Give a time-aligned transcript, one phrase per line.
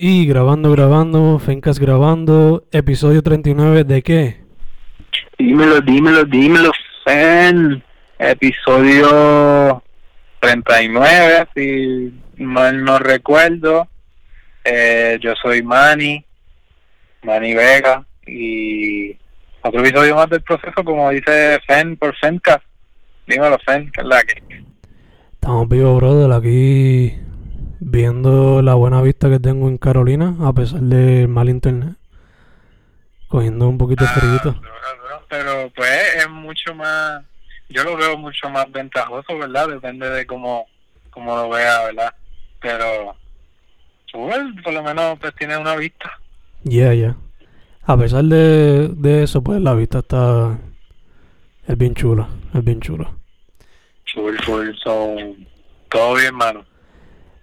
[0.00, 4.36] Y grabando, grabando, Fencas grabando, episodio 39 de qué?
[5.36, 6.70] Dímelo, dímelo, dímelo,
[7.04, 7.82] Fen.
[8.16, 9.82] Episodio
[10.38, 13.88] 39, si mal no recuerdo.
[14.62, 16.24] Eh, yo soy Manny,
[17.24, 19.16] Manny Vega, y
[19.62, 22.58] otro episodio más del proceso, como dice Fen por Fencas.
[23.26, 24.40] Dímelo, Fen, que es la que.
[25.32, 27.18] Estamos vivos, brother, aquí
[27.80, 31.96] viendo la buena vista que tengo en Carolina, a pesar del mal internet.
[33.28, 34.40] Cogiendo un poquito de frío.
[34.42, 37.22] Pero, pero pues es mucho más,
[37.68, 39.68] yo lo veo mucho más ventajoso, ¿verdad?
[39.68, 40.66] Depende de cómo,
[41.10, 42.14] cómo lo vea, ¿verdad?
[42.60, 43.14] Pero,
[44.12, 46.10] pues, por lo menos pues tiene una vista.
[46.64, 47.16] Ya, ya.
[47.84, 50.58] A pesar de, de eso, pues la vista está...
[51.66, 53.12] Es bien chula, es bien chula.
[54.14, 55.46] Full, full, son
[55.90, 56.64] todo bien, mano.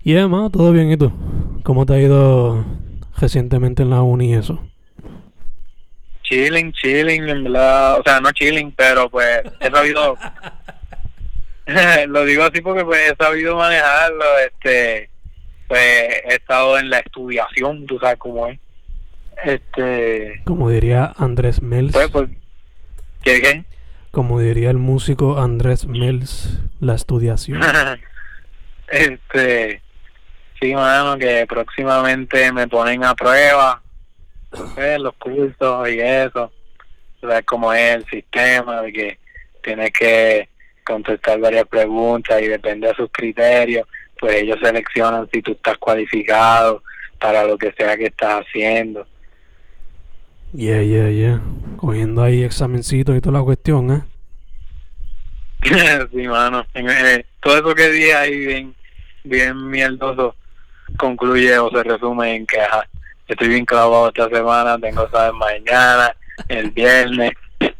[0.06, 1.12] Y además, todo bien, ¿y tú?
[1.64, 2.64] ¿Cómo te ha ido
[3.18, 4.64] recientemente en la uni y eso?
[6.22, 10.16] Chilling, chilling, en verdad, o sea, no chilling, pero pues he sabido,
[12.08, 15.10] lo digo así porque pues he sabido manejarlo, este,
[15.68, 18.60] pues he estado en la estudiación, tú sabes cómo es,
[19.44, 22.30] este, Como diría Andrés Mels, pues, pues,
[23.24, 23.66] ¿qué, qué?
[24.12, 27.60] como diría el músico Andrés Mels, la estudiación.
[28.88, 29.82] este,
[30.66, 33.82] sí, mano, que próximamente me ponen a prueba,
[34.50, 36.52] pues, los cursos y eso,
[37.22, 39.20] sea, cómo es el sistema, de que
[39.64, 40.50] tienes que
[40.84, 43.88] contestar varias preguntas y depende de sus criterios,
[44.20, 46.82] pues ellos seleccionan si tú estás cualificado
[47.20, 49.06] para lo que sea que estás haciendo.
[50.54, 51.42] Yeah, yeah, yeah.
[51.78, 54.02] Cogiendo ahí examencitos y toda la cuestión, ¿eh?
[56.12, 56.66] sí, mano.
[56.74, 58.76] Eh, todo eso que dije ahí bien,
[59.24, 60.36] bien mierdoso
[60.98, 62.88] concluye o se resume en que ajá,
[63.28, 66.16] estoy bien clavado esta semana, tengo sabes mañana,
[66.48, 67.32] el viernes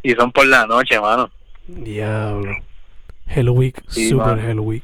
[0.04, 1.30] y son por la noche, mano.
[1.68, 2.56] Diablo.
[3.28, 4.50] Hell Week, Sí, super mano.
[4.50, 4.84] Hell Week.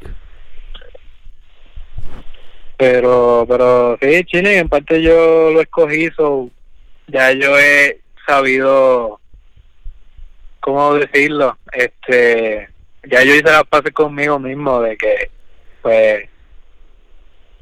[2.78, 6.50] Pero, pero sí, Chile, en parte yo lo escogí, so,
[7.07, 9.19] ya yo he sabido,
[10.59, 11.56] ¿cómo decirlo?
[11.72, 12.69] Este,
[13.03, 15.29] ya yo hice las pases conmigo mismo de que,
[15.84, 16.28] pues,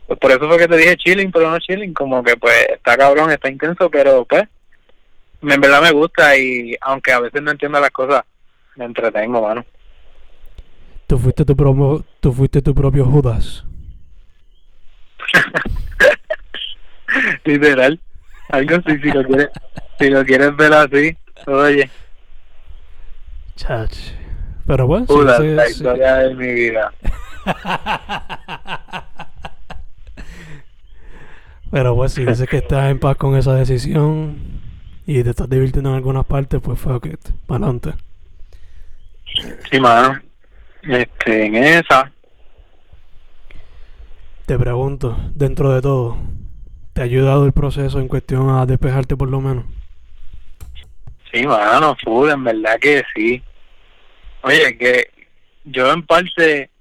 [0.09, 2.97] pues por eso fue que te dije chilling, pero no chilling, como que pues está
[2.97, 4.41] cabrón, está intenso, pero pues,
[5.43, 8.23] en verdad me gusta y aunque a veces no entiendo las cosas,
[8.75, 9.63] me entretengo, mano.
[11.05, 13.63] Tú fuiste tu, promo, tú fuiste tu propio Judas.
[17.45, 17.99] Literal.
[18.49, 19.49] Algo así, si lo quieres,
[19.99, 21.15] si lo quieres ver así,
[21.45, 21.87] oye,
[23.55, 23.95] Chach.
[24.65, 25.71] Pero bueno, Judas, la sí.
[25.71, 26.91] historia de mi vida.
[31.72, 34.38] Pero pues si dices que estás en paz con esa decisión
[35.06, 37.94] y te estás divirtiendo en algunas partes, pues fuck it, para adelante.
[39.69, 40.19] Sí, mano.
[40.81, 42.12] Este, en esa,
[44.50, 46.18] Te pregunto, dentro de todo,
[46.94, 49.66] ¿te ha ayudado el proceso en cuestión a despejarte por lo menos?
[51.31, 53.44] sí, mano, full, en verdad que sí.
[54.41, 55.12] Oye, que
[55.66, 56.72] yo en parte,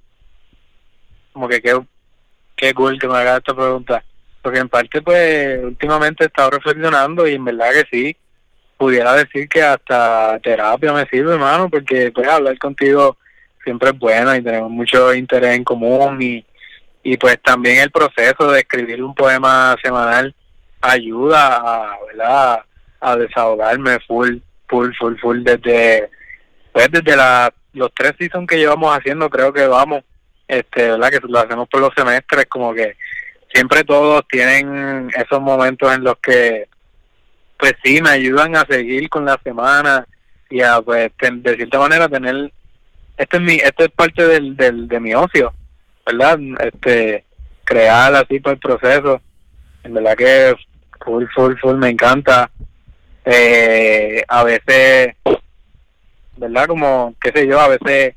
[1.35, 1.79] como que qué,
[2.57, 4.03] qué cool que me hagas esta pregunta.
[4.43, 8.17] Porque en parte, pues, últimamente he estado reflexionando y en verdad que sí.
[8.77, 13.17] Pudiera decir que hasta terapia me sirve, hermano, porque pues hablar contigo
[13.65, 16.45] siempre es bueno y tenemos mucho interés en común y,
[17.03, 20.35] y pues también el proceso de escribir un poema semanal
[20.81, 22.61] ayuda a, ¿verdad?
[23.01, 24.39] a desahogarme full,
[24.69, 26.11] full, full, full desde
[26.73, 30.05] pues desde la, los tres seasons que llevamos haciendo creo que vamos
[30.47, 32.97] este verdad que lo hacemos por los semestres como que
[33.53, 36.69] siempre todos tienen esos momentos en los que
[37.59, 40.07] pues sí me ayudan a seguir con la semana
[40.51, 42.53] y a pues de cierta manera tener
[43.17, 45.53] este es mi esto es parte del, del de mi ocio
[46.07, 47.25] verdad este
[47.69, 49.21] crear así por el proceso.
[49.85, 50.55] En verdad que
[51.05, 52.51] full full full me encanta.
[53.25, 55.15] Eh, a veces
[56.37, 58.15] verdad como qué sé yo a veces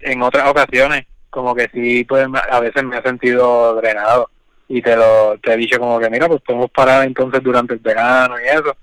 [0.00, 4.30] en otras ocasiones como que sí pues a veces me he sentido drenado
[4.68, 8.36] y te lo te dicho como que mira pues podemos parar entonces durante el verano
[8.40, 8.76] y eso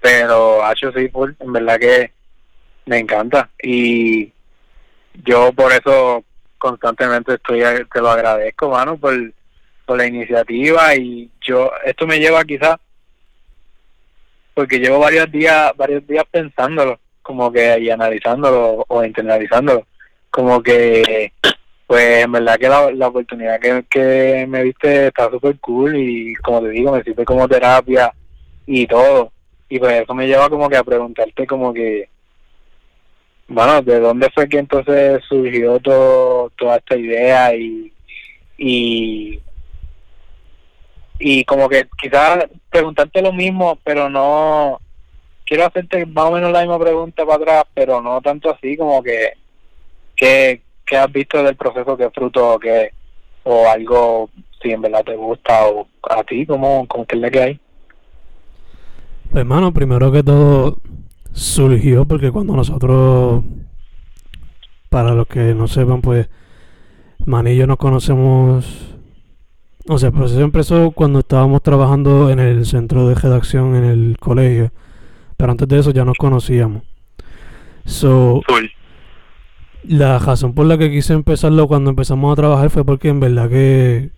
[0.00, 2.12] pero hecho sí en verdad que
[2.86, 3.50] me encanta.
[3.62, 4.32] Y
[5.24, 6.24] yo por eso
[6.58, 7.60] constantemente estoy
[7.92, 9.14] te lo agradezco mano por
[9.86, 10.94] por la iniciativa.
[10.96, 12.76] Y yo esto me lleva quizás
[14.54, 19.86] porque llevo varios días varios días pensándolo como que y analizándolo o internalizándolo.
[20.30, 21.32] Como que
[21.90, 26.34] pues en verdad que la, la oportunidad que, que me viste está súper cool y
[26.36, 28.14] como te digo, me sirve como terapia
[28.64, 29.32] y todo.
[29.68, 32.08] Y pues eso me lleva como que a preguntarte como que,
[33.48, 37.92] bueno, ¿de dónde fue que entonces surgió todo, toda esta idea y,
[38.56, 39.40] y,
[41.18, 44.80] y como que quizás preguntarte lo mismo, pero no,
[45.44, 49.02] quiero hacerte más o menos la misma pregunta para atrás, pero no tanto así como
[49.02, 49.32] que,
[50.14, 51.96] que ¿qué has visto del proceso?
[51.96, 52.90] ¿Qué fruto o qué,
[53.44, 54.28] o algo,
[54.60, 57.60] si en verdad te gusta o a ti, ¿cómo, cómo qué es la que hay?
[59.30, 60.78] Pues, hermano, primero que todo
[61.32, 63.44] surgió porque cuando nosotros,
[64.88, 66.28] para los que no sepan, pues,
[67.24, 68.96] Manny y yo nos conocemos.
[69.88, 74.16] O sea, el proceso empezó cuando estábamos trabajando en el centro de redacción en el
[74.18, 74.72] colegio.
[75.36, 76.82] Pero antes de eso ya nos conocíamos.
[77.84, 78.42] So,
[79.82, 83.48] la razón por la que quise empezarlo cuando empezamos a trabajar fue porque en verdad
[83.48, 84.10] que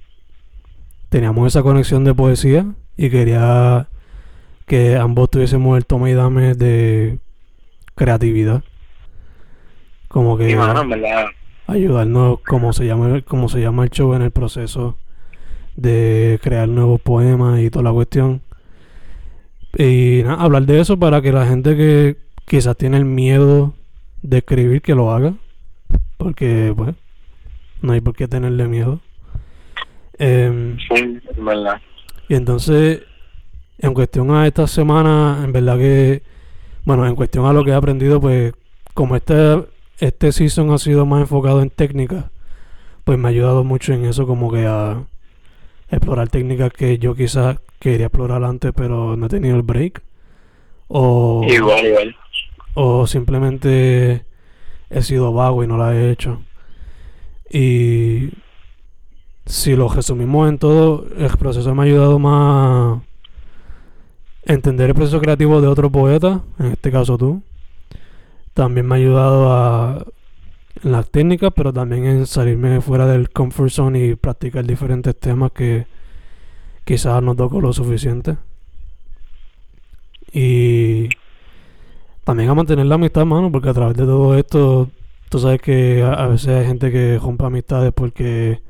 [1.09, 2.67] teníamos esa conexión de poesía
[2.97, 3.89] y quería
[4.67, 7.19] que ambos tuviésemos el toma y dame de
[7.95, 8.65] creatividad.
[10.09, 10.57] Como que
[11.67, 14.99] ayudarnos como se llama como se llama el show en el proceso
[15.77, 18.43] de crear nuevos poemas y toda la cuestión.
[19.79, 22.17] Y nada, hablar de eso para que la gente que
[22.47, 23.75] quizás tiene el miedo
[24.21, 25.35] de escribir que lo haga
[26.23, 26.95] porque, pues,
[27.81, 29.01] no hay por qué tenerle miedo.
[30.19, 31.81] Eh, sí, verdad.
[32.29, 33.03] Y entonces,
[33.79, 36.23] en cuestión a esta semana, en verdad que,
[36.85, 38.53] bueno, en cuestión a lo que he aprendido, pues,
[38.95, 39.65] como este,
[39.99, 42.27] este season ha sido más enfocado en técnicas,
[43.05, 45.05] pues me ha ayudado mucho en eso, como que a
[45.91, 50.03] explorar técnicas que yo quizás quería explorar antes, pero no he tenido el break.
[50.87, 52.17] O, igual, igual.
[52.75, 54.25] O simplemente
[54.93, 56.43] he sido vago y no la he hecho.
[57.51, 58.31] Y
[59.47, 63.03] si lo resumimos en todo, el proceso me ha ayudado más
[64.47, 67.43] a entender el proceso creativo de otro poeta, en este caso tú.
[68.55, 70.05] También me ha ayudado a
[70.83, 75.53] en las técnicas, pero también en salirme fuera del comfort zone y practicar diferentes temas
[75.53, 75.87] que
[76.85, 78.37] quizás no toco lo suficiente.
[80.33, 81.09] Y
[82.25, 84.91] también a mantener la amistad, mano, porque a través de todo esto,
[85.29, 88.61] tú sabes que a, veces hay gente que rompe amistades porque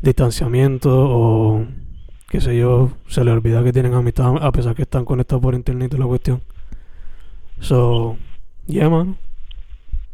[0.00, 1.66] distanciamiento o
[2.28, 5.54] qué sé yo, se le olvida que tienen amistad a pesar que están conectados por
[5.54, 6.42] internet y la cuestión.
[7.60, 8.16] So,
[8.66, 9.16] yeah, mano.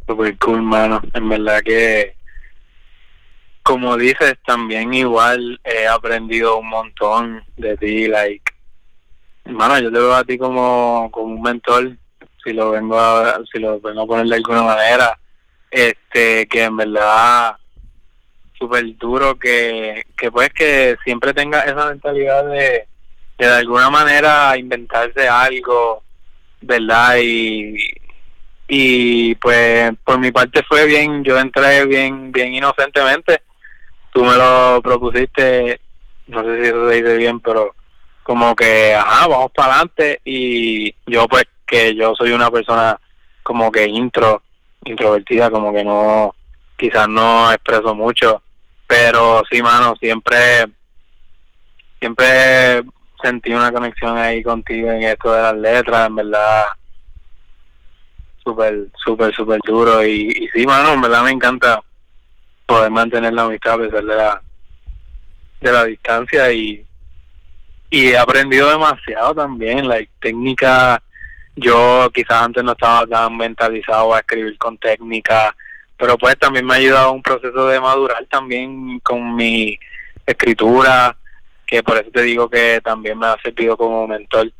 [0.07, 1.01] Super cool, mano.
[1.13, 2.15] En verdad que,
[3.61, 8.53] como dices, también igual he aprendido un montón de ti, like,
[9.43, 11.97] hermano, yo te veo a ti como, como un mentor
[12.45, 15.17] si lo vengo a, si lo vengo a poner de alguna manera,
[15.71, 17.57] este, que en verdad
[18.57, 22.87] súper duro que, que pues que siempre tenga esa mentalidad de,
[23.37, 26.03] de, alguna manera inventarse algo,
[26.61, 27.17] ¿verdad?
[27.21, 27.75] Y,
[28.67, 33.41] y pues por mi parte fue bien, yo entré bien, bien inocentemente,
[34.13, 35.81] tú me lo propusiste,
[36.27, 37.75] no sé si eso se dice bien, pero
[38.23, 42.99] como que, ajá, vamos para adelante y yo pues que yo soy una persona
[43.43, 44.41] como que intro,
[44.85, 46.35] introvertida, como que no,
[46.77, 48.41] quizás no expreso mucho,
[48.87, 50.65] pero sí, mano, siempre,
[51.99, 52.83] siempre
[53.21, 56.63] sentí una conexión ahí contigo en esto de las letras, en verdad,
[58.43, 60.05] súper, súper, súper duro.
[60.05, 61.81] Y, y sí, mano, en verdad me encanta
[62.65, 64.41] poder mantener la amistad a pesar de la,
[65.61, 66.85] de la distancia y,
[67.89, 71.01] y he aprendido demasiado también, la técnica
[71.55, 75.55] yo quizás antes no estaba tan mentalizado a escribir con técnica,
[75.97, 79.79] pero pues también me ha ayudado a un proceso de madurar también con mi
[80.25, 81.15] escritura,
[81.65, 84.51] que por eso te digo que también me ha servido como mentor.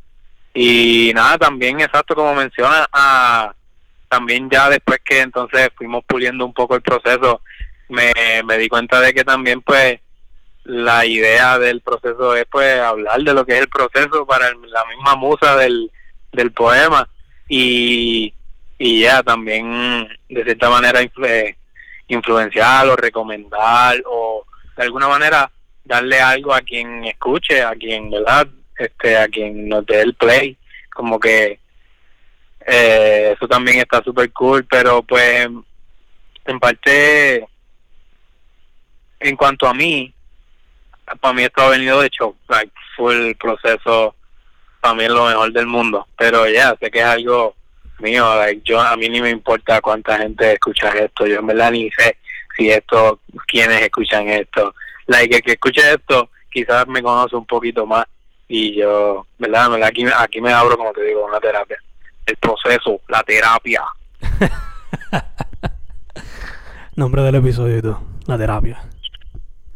[0.54, 3.54] Y nada, también exacto como menciona, ah,
[4.08, 7.42] también ya después que entonces fuimos puliendo un poco el proceso,
[7.90, 8.14] me,
[8.46, 10.00] me di cuenta de que también pues
[10.64, 14.86] la idea del proceso es pues hablar de lo que es el proceso para la
[14.86, 15.92] misma musa del,
[16.36, 17.08] del poema
[17.48, 18.34] y,
[18.78, 21.00] y ya también de cierta manera
[22.08, 24.46] influenciar o recomendar o
[24.78, 25.52] de alguna manera
[25.84, 28.48] darle algo a quien escuche, a quien, ¿verdad?
[28.78, 30.58] Este, a quien nos dé el play,
[30.94, 31.60] como que
[32.66, 35.48] eh, eso también está súper cool, pero pues
[36.46, 37.48] en parte,
[39.20, 40.14] en cuanto a mí,
[41.22, 44.16] para mí esto ha venido de hecho, like, full proceso
[44.86, 46.08] también lo mejor del mundo.
[46.16, 47.56] Pero ya, sé que es algo
[48.00, 48.26] mío.
[48.64, 51.26] yo A mí ni me importa cuánta gente escucha esto.
[51.26, 52.18] Yo en verdad ni sé
[52.56, 54.76] si esto, quienes escuchan esto.
[55.08, 58.06] Like, el que escuche esto quizás me conoce un poquito más
[58.48, 59.84] y yo, ¿verdad?
[59.84, 61.78] Aquí, aquí me abro, como te digo, una terapia.
[62.28, 63.84] El proceso, la terapia.
[66.96, 68.82] Nombre del episodio la terapia.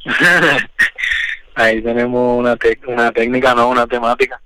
[1.56, 4.40] Ahí tenemos una, una técnica, no una temática.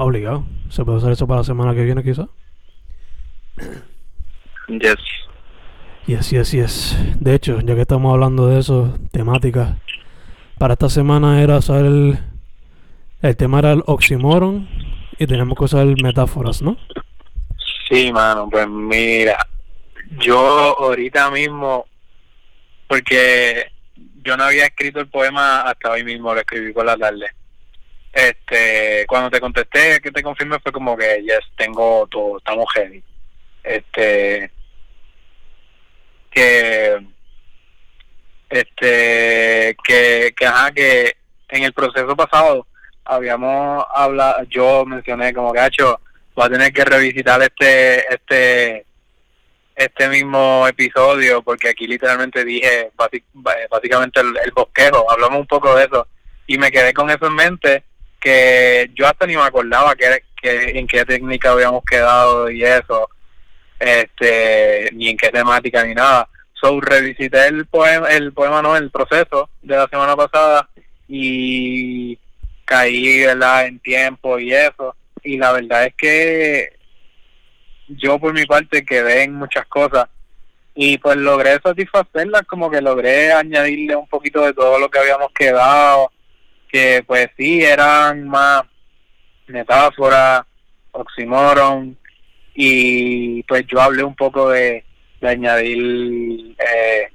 [0.00, 0.44] Obligado.
[0.68, 2.28] ¿Se puede hacer eso para la semana que viene, quizás?
[4.68, 4.96] Yes.
[6.06, 6.98] Yes, yes, yes.
[7.18, 9.74] De hecho, ya que estamos hablando de eso, temáticas,
[10.56, 12.16] para esta semana era usar el,
[13.22, 14.68] el tema era el oxímoron
[15.18, 16.76] y tenemos que usar metáforas, ¿no?
[17.88, 19.36] Sí, mano, pues mira,
[20.20, 21.86] yo ahorita mismo,
[22.86, 23.72] porque
[24.22, 27.26] yo no había escrito el poema hasta hoy mismo, lo escribí por la tarde.
[28.12, 33.02] Este, cuando te contesté que te confirme fue como que, yes, tengo todo, estamos heavy.
[33.62, 34.50] Este,
[36.30, 37.06] que,
[38.48, 41.16] este, que, que, ajá, que
[41.48, 42.66] en el proceso pasado
[43.04, 46.00] habíamos hablado, yo mencioné como hecho,
[46.38, 48.86] va a tener que revisitar este, este,
[49.74, 52.90] este mismo episodio porque aquí literalmente dije
[53.70, 56.06] básicamente el, el, bosquejo, hablamos un poco de eso
[56.46, 57.84] y me quedé con eso en mente
[58.20, 63.08] que yo hasta ni me acordaba que, en qué técnica habíamos quedado y eso,
[63.78, 66.28] este, ni en qué temática ni nada.
[66.54, 70.68] So revisité el poema, el poema no, el proceso de la semana pasada
[71.06, 72.18] y
[72.64, 73.66] caí ¿verdad?
[73.66, 74.94] en tiempo y eso.
[75.22, 76.78] Y la verdad es que
[77.88, 80.08] yo por mi parte quedé en muchas cosas
[80.74, 85.32] y pues logré satisfacerlas, como que logré añadirle un poquito de todo lo que habíamos
[85.32, 86.10] quedado,
[86.68, 88.62] que pues sí eran más
[89.46, 90.42] metáforas,
[90.92, 91.96] oxímoron
[92.54, 94.84] y pues yo hablé un poco de,
[95.20, 97.08] de añadir eh,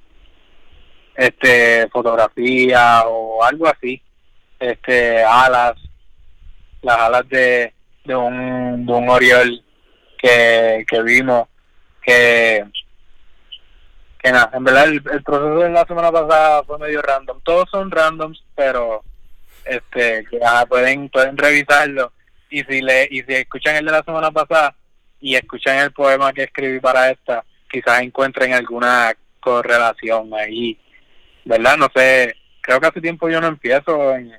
[1.16, 4.02] este fotografía o algo así,
[4.60, 5.76] este alas,
[6.82, 7.74] las alas de,
[8.06, 9.64] de un, de un Oriol
[10.18, 11.48] que, que vimos,
[12.02, 12.64] que,
[14.20, 17.42] que nada, en verdad el, proceso de la semana pasada fue medio random.
[17.44, 19.04] Todos son randoms, pero
[19.66, 22.12] este que pueden pueden revisarlo
[22.50, 24.76] y si le y si escuchan el de la semana pasada
[25.20, 30.78] y escuchan el poema que escribí para esta, quizás encuentren alguna correlación ahí,
[31.46, 31.78] ¿verdad?
[31.78, 34.34] No sé, creo que hace tiempo yo no empiezo en,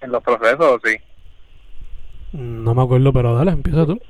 [0.00, 0.96] en los procesos, ¿sí?
[2.32, 4.00] No me acuerdo, pero dale, empieza tú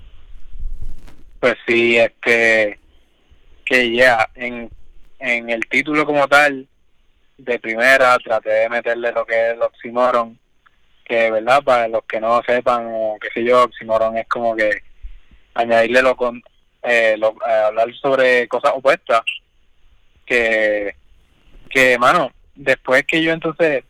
[1.44, 2.78] pues sí, este,
[3.66, 4.70] que ya, en,
[5.18, 6.66] en el título como tal,
[7.37, 10.38] de primera, traté de meterle lo que es el oxímoron,
[11.04, 11.62] que, ¿verdad?
[11.62, 14.82] Para los que no sepan, o qué sé yo, oxímoron es como que
[15.54, 16.42] añadirle lo con,
[16.82, 19.23] eh, lo, eh, hablar sobre cosas opuestas,
[20.26, 20.94] que,
[21.68, 23.84] que, mano, después que yo entonces,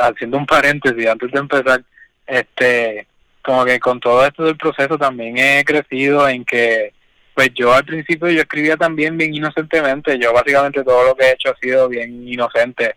[0.00, 1.82] haciendo un paréntesis antes de empezar,
[2.26, 3.06] este,
[3.42, 6.92] como que con todo esto del proceso también he crecido en que
[7.38, 11.32] pues yo al principio yo escribía también bien inocentemente, yo básicamente todo lo que he
[11.34, 12.96] hecho ha sido bien inocente.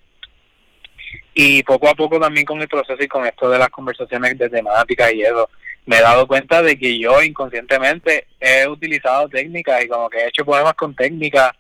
[1.34, 4.50] Y poco a poco también con el proceso y con esto de las conversaciones de
[4.50, 5.50] temática y eso,
[5.86, 10.27] me he dado cuenta de que yo inconscientemente he utilizado técnicas y como que he
[10.27, 11.51] hecho poemas con técnicas,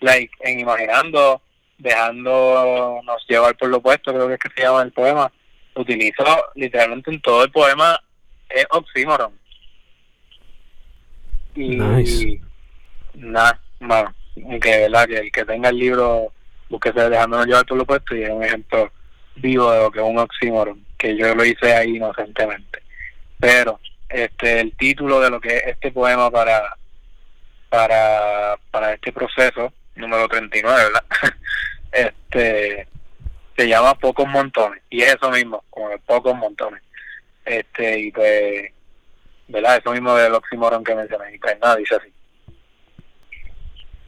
[0.00, 1.40] like en imaginando,
[1.78, 5.32] dejándonos llevar por lo opuesto, creo que es que se llama el poema,
[5.74, 6.24] utilizo
[6.54, 7.98] literalmente en todo el poema
[8.48, 9.32] es oxímoron.
[11.54, 12.40] Y nice.
[13.14, 14.14] nada, bueno,
[14.60, 15.06] que, ¿verdad?
[15.06, 16.32] que el que tenga el libro,
[16.68, 18.90] búsquese dejándonos llevar por lo puesto y es un ejemplo
[19.36, 22.82] vivo de lo que es un oxímoron, que yo lo hice ahí inocentemente.
[23.38, 26.76] Pero este el título de lo que es este poema para
[27.68, 31.04] para para este proceso número 39, ¿verdad?
[31.92, 32.88] este
[33.56, 36.82] se llama Pocos Montones y es eso mismo, como de pocos montones
[37.46, 38.72] este y pues
[39.48, 42.12] verdad eso mismo del oxímoron que mencioné y pues nada dice así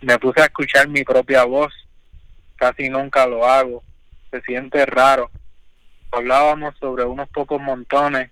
[0.01, 1.73] me puse a escuchar mi propia voz
[2.59, 3.83] casi nunca lo hago.
[4.31, 5.31] Se siente raro.
[6.11, 8.31] Hablábamos sobre unos pocos montones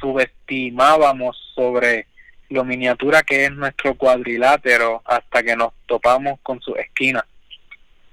[0.00, 2.06] subestimábamos sobre
[2.48, 7.26] lo miniatura que es nuestro cuadrilátero hasta que nos topamos con su esquina.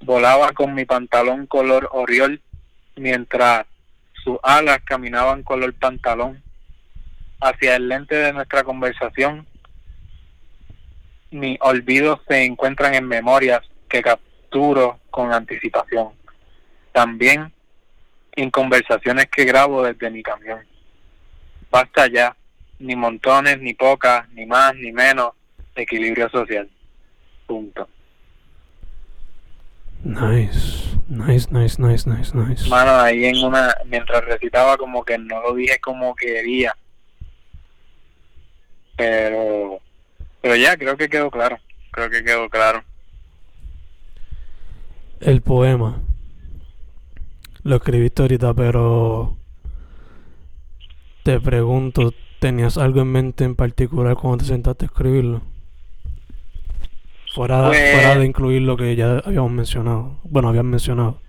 [0.02, 2.42] Volaba con mi pantalón color oriol
[2.96, 3.66] mientras
[4.24, 6.42] sus alas caminaban color pantalón.
[7.40, 9.46] Hacia el lente de nuestra conversación.
[11.32, 13.62] Mis olvidos se encuentran en memorias
[13.94, 16.10] que capturo con anticipación.
[16.92, 17.54] También
[18.32, 20.66] en conversaciones que grabo desde mi camión.
[21.70, 22.36] Basta ya,
[22.80, 25.34] ni montones, ni pocas, ni más, ni menos,
[25.76, 26.68] equilibrio social.
[27.46, 27.88] Punto.
[30.04, 32.68] Nice, nice, nice, nice, nice, nice.
[32.68, 36.76] Mano, ahí en una, mientras recitaba como que no lo dije como quería.
[38.98, 39.80] Pero,
[40.42, 41.60] pero ya, creo que quedó claro.
[41.92, 42.84] Creo que quedó claro.
[45.26, 46.02] El poema.
[47.64, 49.38] Lo escribiste ahorita, pero
[51.24, 55.42] te pregunto, ¿tenías algo en mente en particular cuando te sentaste a escribirlo?
[57.34, 60.18] Fuera, Pues- fuera de incluir lo que ya habíamos mencionado.
[60.24, 61.22] Bueno, habían mencionado.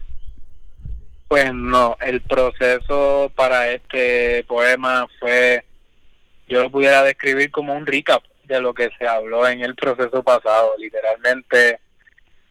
[1.28, 5.64] Pues no, el proceso para este poema fue,
[6.48, 10.22] yo lo pudiera describir como un recap de lo que se habló en el proceso
[10.22, 11.78] pasado, literalmente,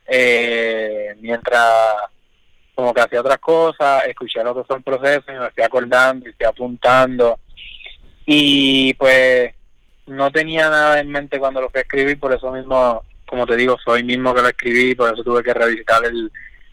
[0.06, 1.96] eh, mientras
[2.76, 6.28] como que hacía otras cosas, escuché lo que fue el proceso y me fui acordando
[6.28, 7.40] y fui apuntando.
[8.26, 9.54] Y pues
[10.08, 13.56] no tenía nada en mente cuando lo fui a escribir, por eso mismo, como te
[13.56, 16.32] digo, soy mismo que lo escribí, por eso tuve que revisitar el,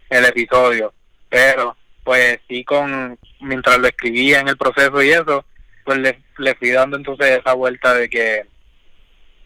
[0.08, 0.92] el episodio,
[1.28, 5.44] pero pues sí con mientras lo escribía en el proceso y eso
[5.84, 8.46] pues le, le fui dando entonces esa vuelta de que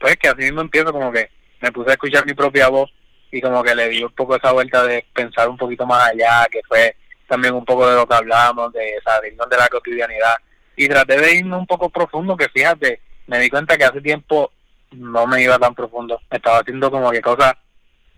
[0.00, 2.90] pues que así mismo empiezo como que me puse a escuchar mi propia voz
[3.34, 6.46] y como que le di un poco esa vuelta de pensar un poquito más allá
[6.48, 6.94] que fue
[7.26, 10.34] también un poco de lo que hablamos de salirnos de la cotidianidad.
[10.76, 14.52] Y traté de irme un poco profundo que fíjate me di cuenta que hace tiempo
[14.92, 16.20] no me iba tan profundo.
[16.30, 17.54] Estaba haciendo como que cosas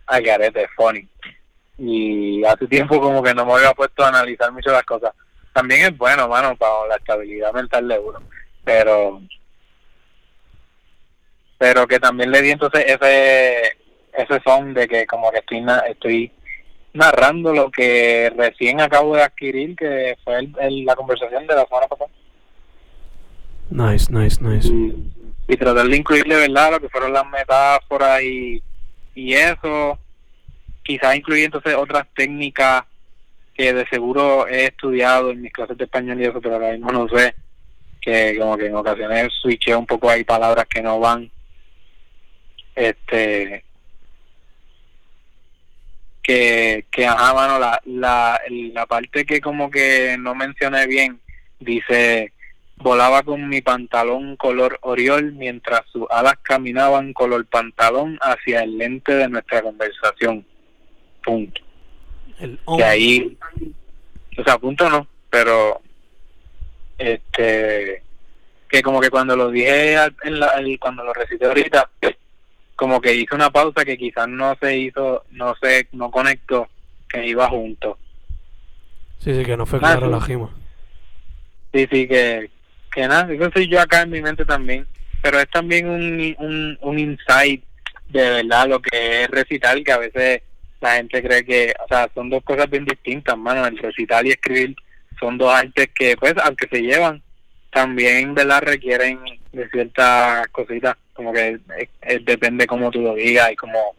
[0.06, 1.08] al garete funny.
[1.78, 5.14] Y hace tiempo como que no me había puesto a analizar mucho las cosas.
[5.54, 8.18] También es bueno, mano, para la estabilidad mental de uno,
[8.64, 9.22] pero
[11.56, 13.78] pero que también le di entonces ese
[14.16, 16.32] ese son de que como que estoy na- estoy
[16.92, 21.66] narrando lo que recién acabo de adquirir, que fue el- el- la conversación de la
[21.66, 22.10] semana pasada.
[23.68, 24.68] Nice, nice, nice.
[24.68, 24.94] y,
[25.48, 28.62] y tratar de incluirle verdad lo que fueron las metáforas y,
[29.14, 29.98] y eso
[30.82, 32.84] quizás incluir entonces otras técnicas
[33.54, 36.92] que de seguro he estudiado en mis clases de español y eso pero ahora mismo
[36.92, 37.34] no sé
[38.00, 41.28] que como que en ocasiones switché un poco hay palabras que no van
[42.74, 43.64] este
[46.26, 51.20] que que ajá mano la la la parte que como que no mencioné bien
[51.60, 52.32] dice
[52.78, 59.14] Volaba con mi pantalón color oriol mientras sus alas caminaban color pantalón hacia el lente
[59.14, 60.44] de nuestra conversación.
[61.24, 61.62] Punto.
[62.38, 63.38] El Y ahí,
[64.36, 65.80] o sea, punto no, pero
[66.98, 68.02] este
[68.68, 71.88] que como que cuando lo dije al- en la, el- cuando lo recité ahorita,
[72.76, 76.68] como que hice una pausa que quizás no se hizo, no se, no conectó,
[77.08, 77.98] que iba junto.
[79.18, 79.84] Sí, sí, que no fue sí.
[79.84, 80.50] la rima.
[81.72, 82.50] Sí, sí, que,
[82.92, 84.86] que nada, eso soy yo acá en mi mente también,
[85.22, 87.64] pero es también un, un, un insight
[88.08, 90.42] de verdad lo que es recitar, que a veces
[90.80, 94.30] la gente cree que, o sea, son dos cosas bien distintas, mano, el recitar y
[94.30, 94.76] escribir
[95.18, 97.22] son dos artes que, pues, aunque se llevan,
[97.72, 99.18] también, ¿verdad?, requieren
[99.52, 103.94] de ciertas cositas, como que eh, eh, depende cómo tú lo digas y como,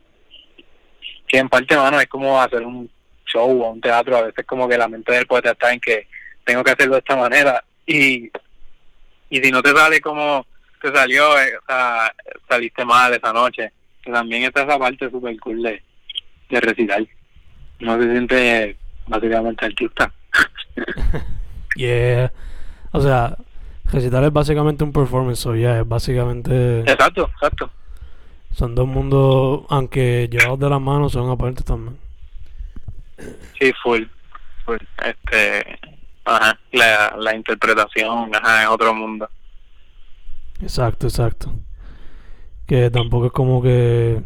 [1.28, 2.90] que en parte, mano, es como hacer un
[3.26, 6.08] show o un teatro, a veces como que la mente del poeta está en que
[6.46, 8.32] tengo que hacerlo de esta manera y
[9.30, 10.46] y si no te sale como
[10.82, 12.14] te salió, eh, o sea,
[12.48, 13.72] saliste mal esa noche.
[14.06, 15.82] También está esa parte súper cool de,
[16.50, 17.04] de recitar.
[17.80, 20.12] No se siente básicamente artista.
[21.76, 22.32] Yeah.
[22.92, 23.38] O sea,
[23.92, 26.82] recitar es básicamente un performance, o ya, es básicamente.
[26.82, 27.70] exacto, exacto.
[28.52, 31.98] Son dos mundos, aunque llevados de la mano, son aparte también.
[33.60, 34.04] Sí, full.
[34.66, 34.78] full.
[35.04, 35.80] Este,
[36.26, 39.30] ajá, la, la interpretación, ajá, es otro mundo.
[40.62, 41.54] Exacto, exacto.
[42.66, 44.22] Que tampoco es como que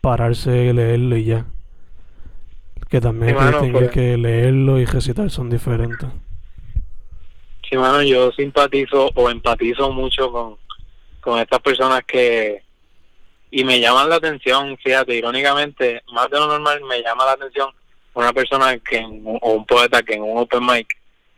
[0.00, 1.46] pararse y leerlo y ya.
[2.88, 3.90] Que también Sí, hay que mano, distinguir pues.
[3.90, 6.08] que leerlo y recitar son diferentes.
[7.68, 10.56] Sí, mano, yo simpatizo o empatizo mucho con,
[11.20, 12.62] con estas personas que...
[13.50, 17.70] Y me llaman la atención, fíjate, irónicamente, más de lo normal me llama la atención
[18.18, 18.98] una persona que
[19.40, 20.88] o un poeta que en un open mic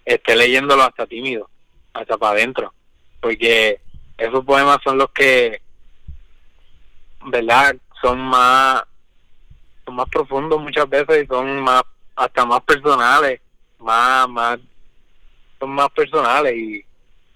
[0.04, 1.48] esté leyéndolo hasta tímido,
[1.92, 2.72] hasta para adentro.
[3.20, 3.80] Porque
[4.16, 5.60] esos poemas son los que,
[7.26, 7.76] ¿verdad?
[8.00, 8.82] Son más,
[9.84, 11.82] son más profundos muchas veces y son más,
[12.16, 13.40] hasta más personales,
[13.78, 14.58] más, más
[15.60, 16.84] son más personales y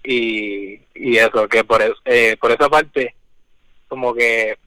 [0.07, 3.15] y, y eso que por eso, eh, por esa parte
[3.87, 4.57] como que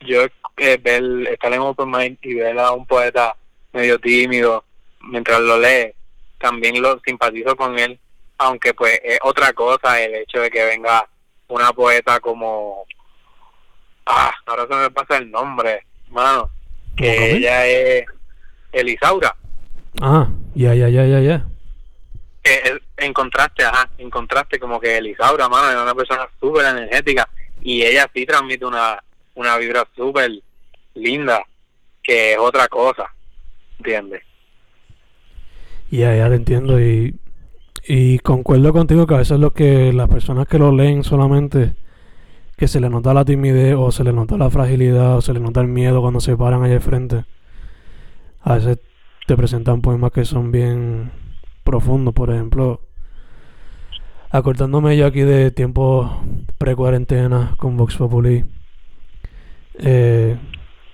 [0.00, 0.22] yo
[0.56, 3.34] eh, ver estar en open mind y ver a un poeta
[3.72, 4.64] medio tímido
[5.00, 5.92] mientras lo lee
[6.38, 7.98] también lo simpatizo con él
[8.38, 11.08] aunque pues es otra cosa el hecho de que venga
[11.48, 12.84] una poeta como
[14.06, 16.48] ah ahora se me pasa el nombre mano
[16.96, 18.04] que ella es
[18.72, 19.34] Elisaura.
[20.00, 21.46] Ah, ya, ya, ya, ya, ya.
[22.42, 27.28] Eh, en contraste, ajá, en contraste como que Elisaura, mano, es una persona súper energética
[27.60, 29.02] y ella sí transmite una,
[29.34, 30.30] una vibra súper
[30.94, 31.42] linda,
[32.02, 33.12] que es otra cosa,
[33.78, 34.22] ¿entiendes?
[35.90, 37.14] Ya, ya te entiendo y,
[37.84, 41.74] y concuerdo contigo que a veces lo que las personas que lo leen solamente
[42.56, 45.40] que se le nota la timidez o se le nota la fragilidad o se le
[45.40, 47.24] nota el miedo cuando se paran allá de frente.
[48.42, 48.78] A veces
[49.26, 51.10] te presentan poemas que son bien
[51.64, 52.80] profundos, por ejemplo,
[54.30, 56.10] acordándome yo aquí de tiempos
[56.58, 58.44] pre-cuarentena con Vox Populi.
[59.74, 60.36] Eh,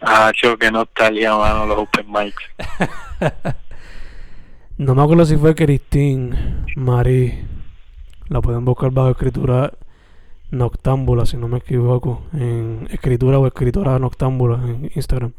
[0.00, 2.42] ah, yo que nostalgia, mano, los open mics.
[4.79, 7.44] no me acuerdo si fue Christine Marie.
[8.29, 9.72] La pueden buscar bajo escritura
[10.50, 15.33] Noctámbula, si no me equivoco, en escritura o escritora Noctámbula en Instagram.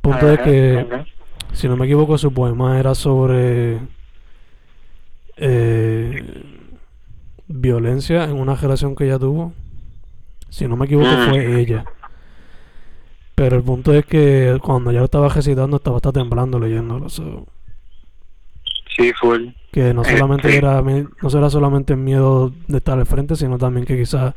[0.00, 1.04] Punto de que,
[1.52, 3.80] si no me equivoco, su poema era sobre
[5.36, 6.24] eh,
[7.46, 9.52] violencia en una relación que ella tuvo.
[10.48, 11.28] Si no me equivoco, mm.
[11.28, 11.84] fue ella.
[13.34, 17.10] Pero el punto es que cuando ya lo estaba recitando, estaba hasta temblando leyéndolo.
[17.10, 19.48] Sí, full.
[19.70, 23.58] Que no solamente este era no será solamente el miedo de estar al frente, sino
[23.58, 24.34] también que quizás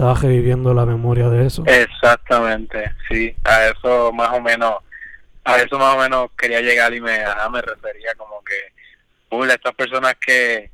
[0.00, 1.62] estaba reviviendo la memoria de eso.
[1.66, 4.76] Exactamente, sí, a eso más o menos,
[5.44, 7.18] a eso más o menos quería llegar y me,
[7.52, 8.54] me refería como que,
[9.50, 10.70] estas personas que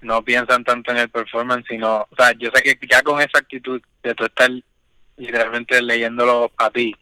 [0.00, 3.38] no piensan tanto en el performance, sino, o sea, yo sé que ya con esa
[3.38, 4.50] actitud de tú estar
[5.16, 6.94] literalmente leyéndolo a ti,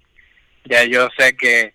[0.65, 1.75] ya yo sé que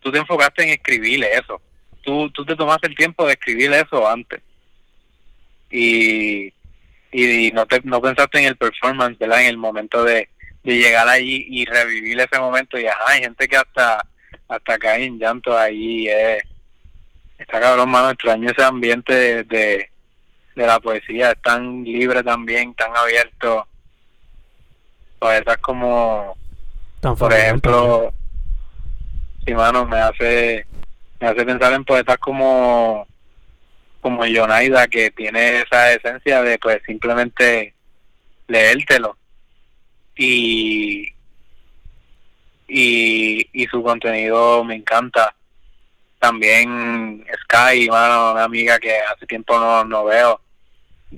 [0.00, 1.60] tú te enfocaste en escribirle eso
[2.02, 4.40] tú, tú te tomaste el tiempo de escribir eso antes.
[5.70, 6.52] Y,
[7.12, 9.42] y no, te, no pensaste en el performance, ¿verdad?
[9.42, 10.28] En el momento de,
[10.64, 12.78] de llegar allí y revivir ese momento.
[12.78, 14.04] Y ajá, hay gente que hasta,
[14.48, 16.08] hasta cae en llanto ahí.
[16.08, 16.42] Eh.
[17.40, 21.30] Está cabrón, mano, extraño ese ambiente de, de, la poesía.
[21.30, 23.66] Es tan libre también, tan abierto.
[25.18, 26.36] Poetas como,
[27.00, 28.12] por ejemplo,
[29.44, 30.66] si mano, me hace
[31.18, 33.06] me hace pensar en poetas como
[34.00, 37.74] como Yonaida que tiene esa esencia de pues simplemente
[38.48, 39.16] leértelo
[40.16, 41.12] y
[42.68, 45.34] y, y su contenido me encanta
[46.20, 50.40] también Sky una amiga que hace tiempo no, no veo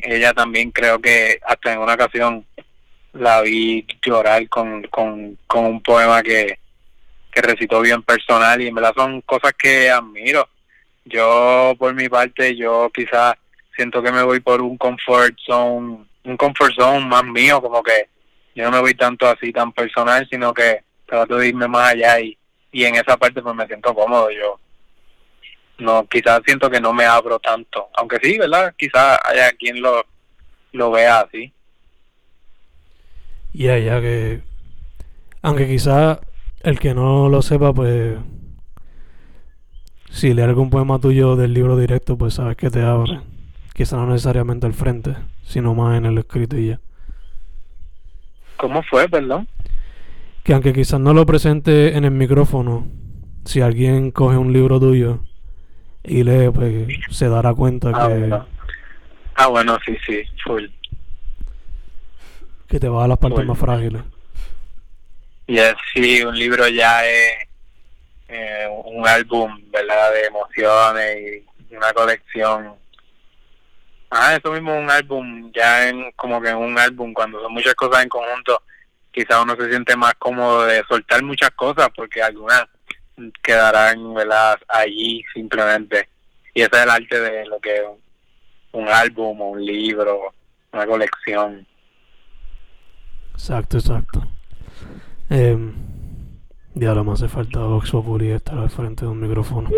[0.00, 2.46] ella también creo que hasta en una ocasión
[3.12, 6.58] la vi llorar con, con, con un poema que,
[7.30, 10.48] que recitó bien personal y en verdad son cosas que admiro.
[11.04, 13.34] Yo por mi parte, yo quizás
[13.76, 18.08] siento que me voy por un comfort zone, un comfort zone más mío, como que
[18.54, 22.20] yo no me voy tanto así tan personal, sino que trato de irme más allá
[22.20, 22.38] y,
[22.70, 24.58] y en esa parte pues me siento cómodo yo.
[25.78, 28.74] No, quizás siento que no me abro tanto, aunque sí, ¿verdad?
[28.76, 30.04] Quizás haya quien lo,
[30.72, 31.52] lo vea así.
[33.52, 34.42] Ya, ya que...
[35.42, 36.18] Aunque quizás
[36.62, 38.16] el que no lo sepa, pues.
[40.10, 43.20] Si lee algún poema tuyo del libro directo, pues sabes que te abre.
[43.74, 46.80] Quizá no necesariamente al frente, sino más en el escrito y ya.
[48.56, 49.48] ¿Cómo fue, perdón?
[50.44, 52.86] Que aunque quizás no lo presente en el micrófono,
[53.44, 55.20] si alguien coge un libro tuyo
[56.04, 58.14] y lee, pues se dará cuenta ah, que.
[58.14, 58.46] Bueno.
[59.34, 60.66] Ah, bueno, sí, sí, full.
[62.68, 64.02] Que te va a las partes más frágiles.
[65.46, 67.48] Y así un libro ya es
[68.28, 70.12] eh, un álbum, ¿verdad?
[70.12, 72.74] De emociones y una colección.
[74.10, 77.74] Ah, eso mismo un álbum, ya en como que en un álbum, cuando son muchas
[77.74, 78.62] cosas en conjunto,
[79.10, 82.66] quizás uno se siente más cómodo de soltar muchas cosas porque algunas
[83.42, 84.58] quedarán, ¿verdad?
[84.68, 86.08] Allí simplemente.
[86.54, 87.82] Y ese es el arte de lo que es
[88.72, 90.34] un, un álbum o un libro,
[90.72, 91.66] una colección.
[93.32, 94.26] Exacto, exacto.
[95.30, 95.56] Eh,
[96.74, 99.70] ya lo más hace falta Vox Populi estar al frente de un micrófono.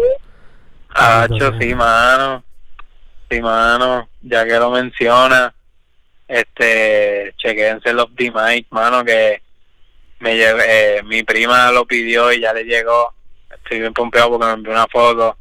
[0.94, 2.44] Ah, sí, mano.
[3.30, 4.09] Sí, mano.
[4.22, 5.54] Ya que lo menciona,
[6.28, 8.33] este, chequense los d
[8.70, 9.42] mano, que
[10.20, 13.13] me eh, mi prima lo pidió y ya le llegó.
[13.55, 15.37] Estoy bien pompeado porque me envió una foto.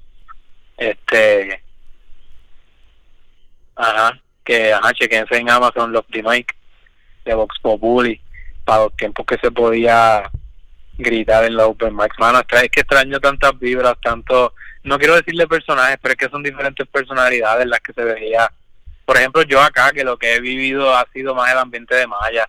[0.77, 1.63] Este,
[3.75, 6.45] ajá, que ajá, chequense en Amazon los d
[7.25, 8.19] de Vox Populi
[8.65, 10.29] para los tiempos que se podía
[10.97, 12.15] gritar en la Open Max.
[12.19, 16.43] Mano, es que extraño tantas vibras, tanto, no quiero decirle personajes, pero es que son
[16.43, 18.51] diferentes personalidades las que se veía.
[19.05, 22.07] Por ejemplo, yo acá, que lo que he vivido ha sido más el ambiente de
[22.07, 22.47] Maya.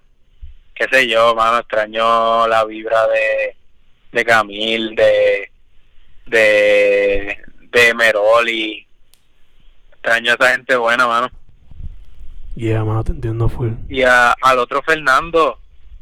[0.74, 3.56] Qué sé yo, mano, extraño la vibra de,
[4.12, 5.50] de Camil, de,
[6.26, 7.38] de,
[7.72, 8.86] de Meroli.
[9.92, 11.30] Extraño a esa gente buena, mano.
[12.56, 13.72] Yeah, mano, te entiendo full.
[13.88, 15.58] Y a, al otro Fernando,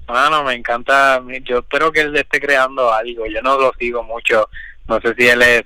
[0.06, 1.22] mano, me encanta.
[1.44, 3.26] Yo espero que él esté creando algo.
[3.26, 4.48] Yo no lo sigo mucho.
[4.88, 5.64] No sé si él es,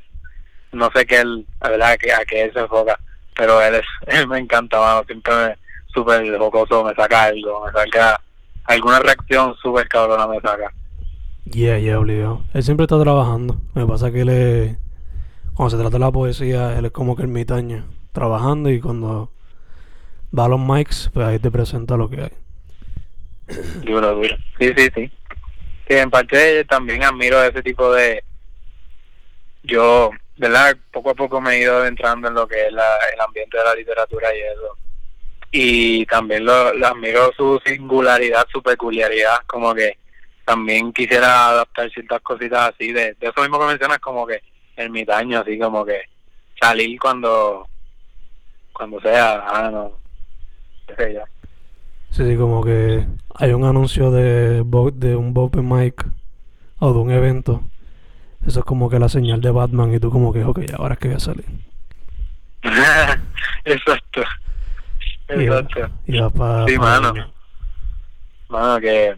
[0.72, 2.98] no sé qué él, la verdad, a qué, a qué él se enfoca.
[3.34, 5.04] Pero él, es, él me encanta, mano.
[5.06, 5.58] Siempre me,
[5.92, 8.20] súper jocoso, me saca algo, me saca
[8.64, 10.72] alguna reacción súper cabrona, me saca.
[11.50, 12.42] Yeah, yeah, obligado.
[12.54, 13.60] Él siempre está trabajando.
[13.74, 14.76] Me pasa que él es,
[15.54, 19.30] cuando se trata de la poesía, él es como que ermitaño, trabajando y cuando
[20.36, 22.32] va a los mics, pues ahí te presenta lo que hay.
[23.84, 24.36] Duro, duro.
[24.58, 25.12] Sí, sí, sí.
[25.88, 28.24] Sí, en parte también admiro ese tipo de...
[29.62, 30.76] Yo, ¿verdad?
[30.92, 33.64] Poco a poco me he ido entrando en lo que es la, el ambiente de
[33.64, 34.76] la literatura y eso.
[35.52, 39.96] Y también lo, lo admiro su singularidad, su peculiaridad, como que
[40.46, 44.40] también quisiera adaptar ciertas cositas así, de, de eso mismo que mencionas, como que
[44.76, 46.00] ermitaño, así como que
[46.60, 47.68] salir cuando
[48.72, 49.92] cuando sea, ah, no,
[50.86, 51.20] qué sé yo.
[52.10, 54.62] Sí, sí, como que hay un anuncio de,
[54.94, 56.06] de un open mic
[56.78, 57.62] o de un evento.
[58.46, 61.00] Eso es como que la señal de Batman y tú como que, ok, ahora es
[61.00, 61.44] que voy a salir.
[63.64, 64.22] Exacto.
[65.30, 65.90] Y va- Exacto.
[66.06, 67.32] y va pa- Sí, pa- mano.
[68.48, 69.16] Mano, que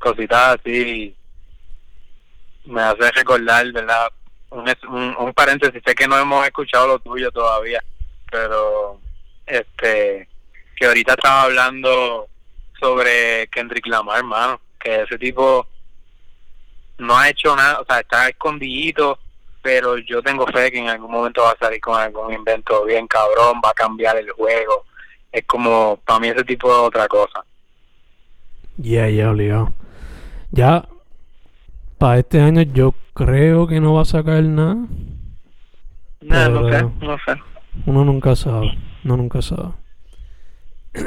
[0.00, 1.14] cositas así
[2.64, 4.08] me hace recordar, ¿verdad?
[4.50, 7.80] Un, un, paréntesis, sé que no hemos escuchado lo tuyo todavía,
[8.30, 8.98] pero
[9.46, 10.28] este
[10.74, 12.26] que ahorita estaba hablando
[12.80, 15.66] sobre Kendrick Lamar, hermano, que ese tipo
[16.98, 19.18] no ha hecho nada, o sea, está escondidito,
[19.62, 23.06] pero yo tengo fe que en algún momento va a salir con algún invento bien
[23.06, 24.86] cabrón, va a cambiar el juego.
[25.30, 27.44] Es como, para mí ese tipo de otra cosa.
[28.80, 29.72] Yeah, yeah, obligado.
[30.52, 30.88] Ya,
[31.98, 34.76] para este año yo creo que no va a sacar nada.
[36.22, 37.40] No, no sé, no sé.
[37.86, 38.76] Uno nunca sabe.
[39.04, 39.72] Uno nunca sabe.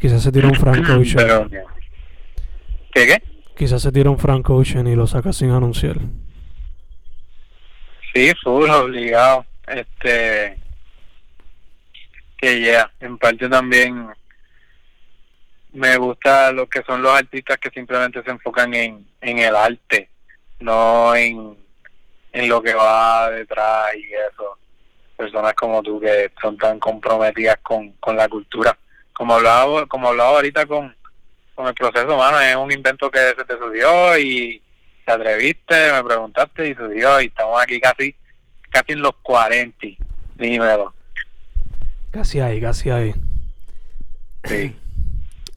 [0.00, 1.48] Quizás se tira un Frank Ocean.
[1.48, 1.48] Pero,
[2.92, 3.22] ¿Qué, qué?
[3.56, 5.96] Quizás se tira un Frank Ocean y lo saca sin anunciar.
[8.12, 9.44] Sí, full, obligado.
[9.66, 10.58] Este.
[12.36, 14.08] Que ya, en parte también
[15.74, 20.08] me gusta lo que son los artistas que simplemente se enfocan en, en el arte,
[20.60, 21.56] no en,
[22.32, 24.56] en lo que va detrás y eso.
[25.16, 28.76] Personas como tú que son tan comprometidas con, con la cultura.
[29.12, 30.94] Como hablaba, como hablaba ahorita con,
[31.54, 34.62] con el proceso, mano, es un invento que se te subió y
[35.04, 38.14] te atreviste, me preguntaste y subió y estamos aquí casi
[38.70, 39.86] casi en los 40.
[40.36, 40.94] Dímelo.
[42.10, 43.14] Casi ahí, casi ahí.
[44.44, 44.76] Sí.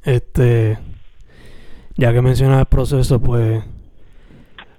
[0.07, 0.79] Este,
[1.97, 3.61] ya que mencionas el proceso, pues,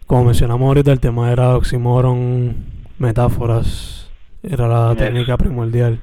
[0.07, 2.57] como mencionamos ahorita, el tema era oxímoron,
[2.99, 4.09] metáforas,
[4.43, 4.99] era la Yes.
[5.05, 6.01] técnica primordial.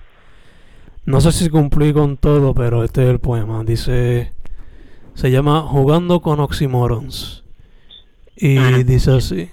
[1.06, 3.64] No sé si cumplí con todo, pero este es el poema.
[3.64, 4.32] Dice,
[5.16, 7.44] se llama Jugando con oxímorons.
[8.36, 9.50] Y dice así.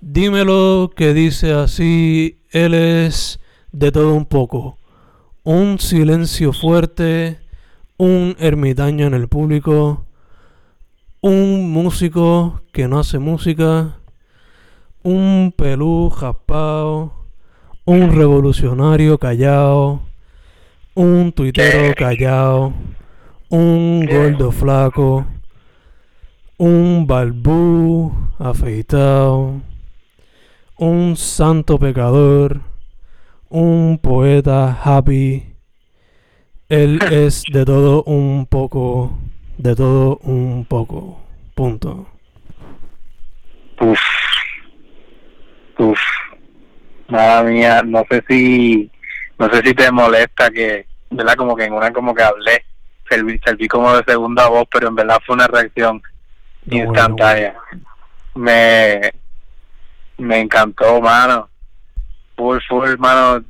[0.00, 3.38] Dímelo que dice así, él es
[3.72, 4.77] de todo un poco.
[5.50, 7.38] Un silencio fuerte,
[7.96, 10.04] un ermitaño en el público,
[11.22, 13.96] un músico que no hace música,
[15.02, 17.14] un pelú jaspao,
[17.86, 20.02] un revolucionario callado,
[20.94, 22.74] un tuitero callado,
[23.48, 25.24] un gordo flaco,
[26.58, 29.62] un balbú afeitado,
[30.76, 32.67] un santo pecador,
[33.50, 35.54] un poeta happy.
[36.68, 39.18] Él es de todo un poco,
[39.56, 41.20] de todo un poco.
[41.54, 42.06] Punto.
[43.80, 44.00] Uf.
[45.78, 45.98] Uf.
[47.08, 48.90] Madre mía, no sé si
[49.38, 51.34] no sé si te molesta que, ¿verdad?
[51.34, 52.64] Como que en una como que hablé,
[53.08, 56.02] serví, serví como de segunda voz, pero en verdad fue una reacción
[56.66, 57.56] No, bueno, instantánea.
[58.34, 59.12] Me
[60.18, 61.48] me encantó, mano.
[62.38, 63.44] Full, full, mano.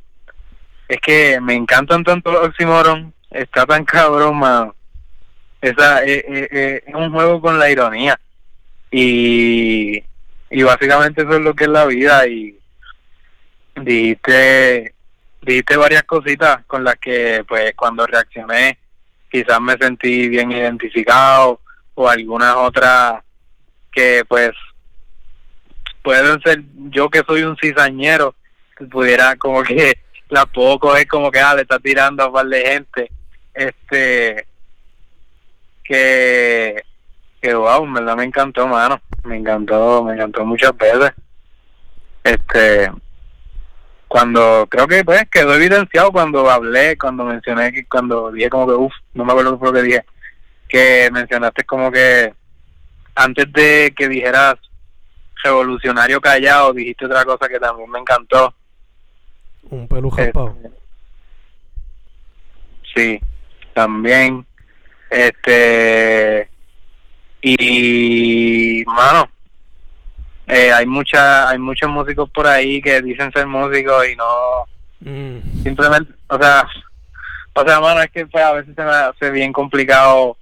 [0.88, 3.12] Es que me encantan tanto los oxímoron.
[3.30, 4.74] Está tan cabrón, mano.
[5.60, 8.18] Esa, eh, eh, eh, es un juego con la ironía.
[8.90, 10.02] Y,
[10.50, 12.26] y básicamente eso es lo que es la vida.
[12.26, 12.58] Y
[13.76, 14.94] dijiste,
[15.42, 18.78] dijiste varias cositas con las que, pues, cuando reaccioné,
[19.30, 21.60] quizás me sentí bien identificado.
[21.94, 23.22] O algunas otras
[23.92, 24.52] que, pues,
[26.00, 28.34] pueden ser yo que soy un cizañero
[28.86, 32.46] pudiera como que la puedo coger como que ah, le está tirando a un par
[32.46, 33.10] de gente
[33.54, 34.46] este
[35.82, 36.84] que
[37.40, 41.12] que wow en verdad me encantó mano me encantó, me encantó muchas veces.
[42.24, 42.90] Este,
[44.06, 48.72] cuando creo que pues quedó evidenciado cuando hablé, cuando mencioné que cuando dije como que
[48.72, 50.04] uff, no me acuerdo lo que dije,
[50.68, 52.34] que mencionaste como que
[53.14, 54.54] antes de que dijeras
[55.42, 58.54] revolucionario callado, dijiste otra cosa que también me encantó.
[59.70, 60.10] Un pelo.
[60.16, 60.32] Este,
[62.94, 63.20] sí,
[63.74, 64.46] también.
[65.10, 66.48] Este
[67.40, 69.28] y mano,
[70.46, 74.66] eh, hay mucha, hay muchos músicos por ahí que dicen ser músicos y no
[75.00, 76.66] Mm, simplemente, o sea,
[77.54, 80.36] o sea, mano, es que pues, a veces se me hace bien complicado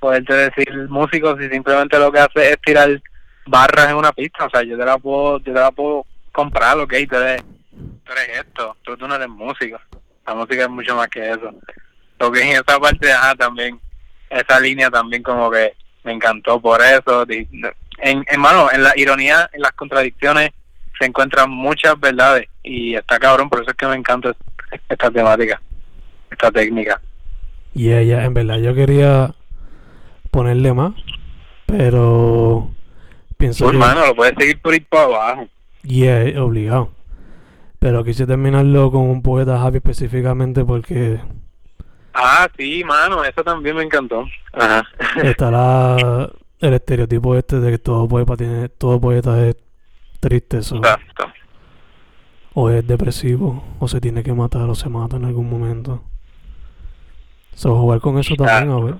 [0.00, 3.00] poderte decir músicos y simplemente lo que hace es tirar
[3.46, 6.78] barras en una pista, o sea, yo te la puedo, yo te la puedo comprar,
[6.78, 7.42] ok, tú eres,
[8.04, 9.78] tú eres esto, tú, tú no eres músico,
[10.26, 11.50] la música es mucho más que eso.
[12.18, 13.80] Lo que en esa parte, ajá, también,
[14.30, 15.72] esa línea también como que
[16.04, 17.24] me encantó por eso.
[17.28, 20.50] En, en mano, en la ironía, en las contradicciones
[20.98, 24.34] se encuentran muchas verdades y está cabrón, por eso es que me encanta
[24.88, 25.60] esta temática,
[26.30, 27.00] esta técnica.
[27.74, 29.34] Y ella, en verdad, yo quería
[30.30, 30.92] ponerle más,
[31.66, 32.70] pero
[33.36, 35.48] pienso Pues, que hermano, lo puedes seguir por ir para abajo.
[35.82, 36.90] yeah, es obligado.
[37.78, 41.20] Pero quise terminarlo con un poeta happy específicamente porque
[42.12, 44.26] Ah, sí, mano, eso también me encantó.
[44.52, 44.82] Ajá.
[45.22, 49.56] está la, el estereotipo este de que todo poeta tiene, todo poeta es
[50.18, 51.26] triste, so, Exacto.
[52.54, 56.02] o es depresivo, o se tiene que matar, o se mata en algún momento.
[57.54, 58.94] So, jugar con eso también, a ver.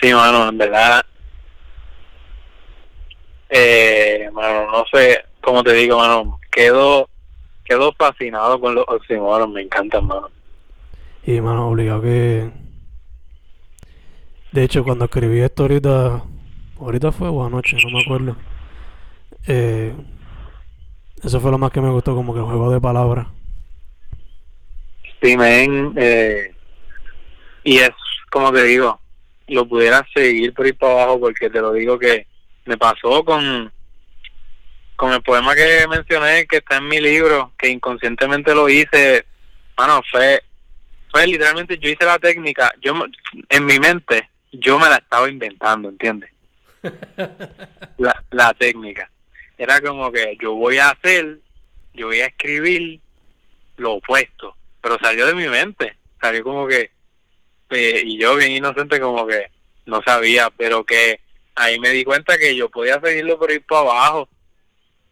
[0.00, 1.04] Sí, mano, en verdad.
[3.50, 7.08] Eh, mano, no sé, como te digo, mano, quedo,
[7.64, 10.30] quedo fascinado con los oxímoros, me encantan, mano.
[11.24, 12.50] Y mano, obligado que.
[14.52, 16.22] De hecho, cuando escribí esto ahorita.
[16.80, 18.36] Ahorita fue o anoche, no me acuerdo.
[19.48, 19.92] Eh,
[21.22, 23.26] eso fue lo más que me gustó, como que el juego de palabras.
[25.20, 26.54] Sí, men, eh,
[27.64, 27.90] y es,
[28.30, 29.00] como te digo,
[29.48, 32.26] lo pudiera seguir por ir para abajo porque te lo digo que
[32.66, 33.72] me pasó con,
[34.98, 39.24] con el poema que mencioné que está en mi libro, que inconscientemente lo hice,
[39.76, 40.42] mano, fue,
[41.12, 42.94] fue literalmente, yo hice la técnica, yo
[43.48, 46.30] en mi mente, yo me la estaba inventando, ¿entiendes?
[47.98, 49.08] La, la técnica.
[49.56, 51.38] Era como que yo voy a hacer,
[51.94, 53.00] yo voy a escribir
[53.76, 56.90] lo opuesto, pero salió de mi mente, salió como que,
[57.70, 59.46] eh, y yo bien inocente como que
[59.86, 61.20] no sabía, pero que
[61.54, 64.28] ahí me di cuenta que yo podía seguirlo por ir para abajo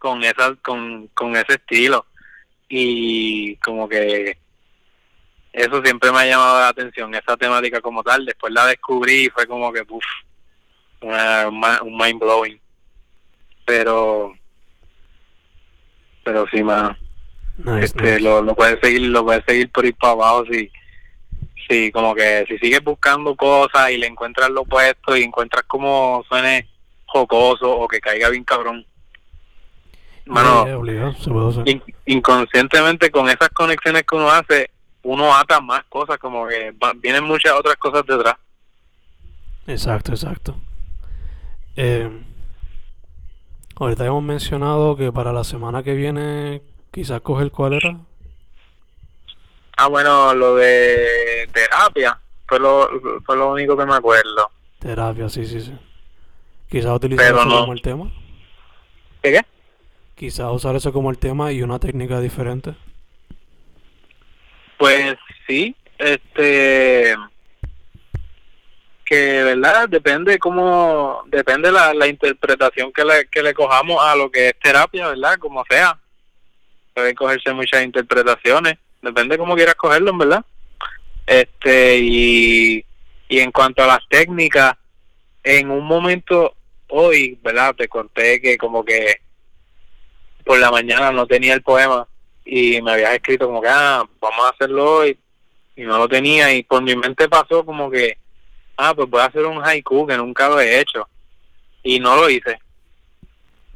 [0.07, 2.07] con esa, con, con ese estilo.
[2.69, 4.39] Y como que
[5.53, 9.31] eso siempre me ha llamado la atención, esa temática como tal, después la descubrí y
[9.31, 10.05] fue como que, uff,
[11.01, 12.61] una, un mind blowing,
[13.65, 14.33] pero,
[16.25, 16.97] pero sí, mano
[17.59, 18.21] Nice, este nice.
[18.21, 20.71] lo, lo puedes seguir lo puedes seguir por ir para abajo si
[21.67, 26.23] si como que si sigues buscando cosas y le encuentras lo opuesto y encuentras como
[26.29, 26.69] suene
[27.07, 28.85] jocoso o que caiga bien cabrón
[30.27, 31.69] mano Yeah, obligado, se puede hacer.
[31.69, 34.71] in- inconscientemente con esas conexiones que uno hace
[35.03, 38.35] uno ata más cosas como que va- vienen muchas otras cosas detrás
[39.69, 40.57] Exacto, exacto.
[41.77, 42.09] Eh,
[43.77, 46.63] ahorita hemos mencionado que para la semana que viene
[46.93, 47.97] quizás coger cuál era.
[49.77, 52.89] ah bueno lo de terapia fue lo
[53.25, 55.73] fue lo único que me acuerdo Terapia, sí, sí, sí.
[56.71, 57.61] Quizás utilizar eso no.
[57.61, 58.11] como el tema.
[59.23, 59.41] ¿qué qué?
[60.17, 62.75] Quizás usar eso como el tema y una técnica diferente.
[64.79, 65.15] Pues
[65.47, 67.15] sí, este
[69.05, 74.31] que verdad depende cómo depende la, la interpretación que le, que le cojamos a lo
[74.31, 75.99] que es terapia, verdad, como sea.
[76.95, 80.45] Pueden cogerse muchas interpretaciones, depende cómo quieras cogerlo, verdad.
[81.27, 82.85] Este y
[83.29, 84.77] y en cuanto a las técnicas,
[85.43, 86.55] en un momento
[86.89, 87.75] hoy, ¿verdad?
[87.75, 89.26] Te conté que como que
[90.47, 92.07] por la mañana no tenía el poema
[92.45, 95.19] y me habías escrito como que, ah, vamos a hacerlo hoy,
[95.75, 98.17] y no lo tenía, y por mi mente pasó como que,
[98.77, 101.09] ah, pues voy a hacer un haiku que nunca lo he hecho,
[101.83, 102.59] y no lo hice.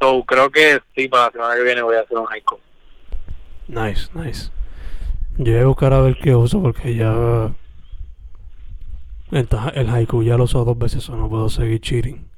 [0.01, 2.59] So, creo que sí, para la semana que viene voy a hacer un haiku.
[3.67, 4.51] Nice, nice.
[5.37, 7.53] Yo voy a buscar a ver qué uso porque ya
[9.33, 12.31] el, haiku ya lo uso dos veces, o no puedo seguir cheating.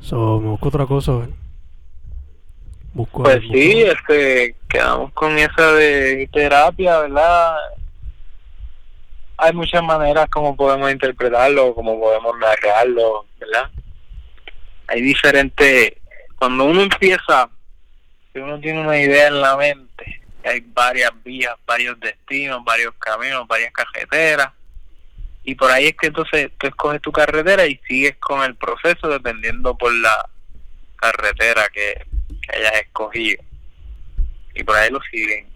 [0.00, 1.47] So, me busco otra cosa, ver.
[2.94, 7.56] Busco Pues sí, este, quedamos con esa de terapia, ¿verdad?
[9.36, 13.70] Hay muchas maneras como podemos interpretarlo, como podemos narrarlo, ¿verdad?
[14.88, 15.92] hay diferentes,
[16.36, 17.48] cuando uno empieza,
[18.32, 23.46] si uno tiene una idea en la mente, hay varias vías, varios destinos, varios caminos,
[23.46, 24.50] varias carreteras,
[25.44, 29.08] y por ahí es que entonces tú escoges tu carretera y sigues con el proceso
[29.08, 30.28] dependiendo por la
[30.96, 32.06] carretera que,
[32.48, 33.42] que hayas escogido.
[34.54, 35.46] Y por ahí lo siguen.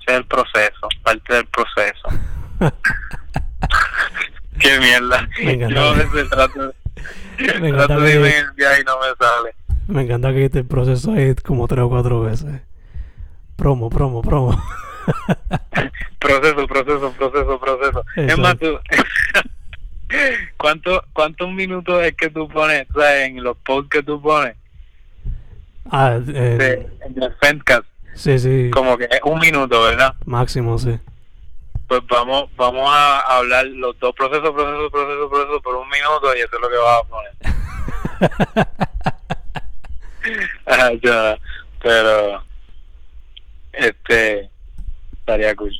[0.00, 2.08] Ese es el proceso, parte del proceso.
[4.58, 5.28] Qué mierda.
[5.68, 6.74] Yo a veces trato,
[7.60, 9.54] Me encanta trato de el viaje y no me sale.
[9.86, 12.62] Me encanta que este proceso ahí como tres o cuatro veces.
[13.56, 14.60] Promo, promo, promo.
[16.18, 18.04] Proceso, proceso, proceso, proceso.
[18.16, 18.80] Es más, Exacto.
[18.90, 18.98] tú...
[20.56, 24.56] ¿Cuánto, ¿Cuántos minutos es que tú pones, sabes, en los posts que tú pones
[25.90, 27.82] Ah, eh, de,
[28.14, 28.70] sí, sí.
[28.70, 30.14] Como que es un minuto, ¿verdad?
[30.24, 30.98] Máximo, sí.
[31.88, 36.40] Pues vamos vamos a hablar los dos procesos, proceso, proceso, proceso por un minuto y
[36.40, 37.32] eso es lo que vas a poner.
[40.66, 41.38] Ah, ya,
[41.82, 42.42] pero
[43.72, 44.50] este
[45.12, 45.72] estaría cool.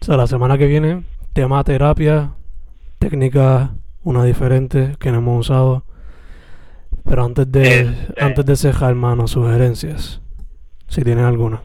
[0.00, 2.32] O sea, la semana que viene, tema terapia,
[2.98, 3.70] técnica,
[4.04, 5.84] una diferente que no hemos usado.
[7.04, 8.24] Pero antes de, Este.
[8.24, 10.20] antes de cejar, hermano, sugerencias.
[10.88, 11.62] Si tienes alguna.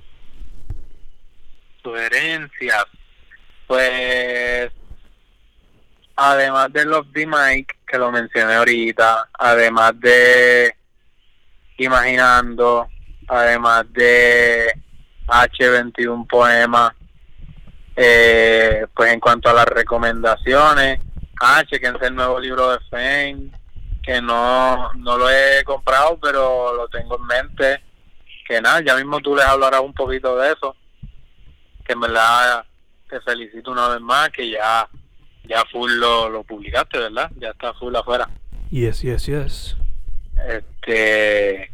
[1.83, 2.85] Sugerencias.
[3.67, 4.71] Pues
[6.15, 10.75] además de los de Mike que lo mencioné ahorita, además de
[11.77, 12.87] Imaginando,
[13.27, 14.73] además de
[15.27, 16.93] H21 Poema,
[17.95, 20.99] eh, pues en cuanto a las recomendaciones,
[21.39, 23.51] ah, chequense el nuevo libro de Fame,
[24.07, 27.83] que no, no lo he comprado, pero lo tengo en mente.
[28.47, 30.77] Que nada, ya mismo tú les hablarás un poquito de eso.
[31.83, 32.65] Que en verdad
[33.09, 34.87] te felicito una vez más, que ya
[35.43, 37.29] ya full lo, lo publicaste, ¿verdad?
[37.35, 38.29] Ya está full afuera.
[38.71, 39.75] Yes, yes, yes.
[40.47, 41.69] Este,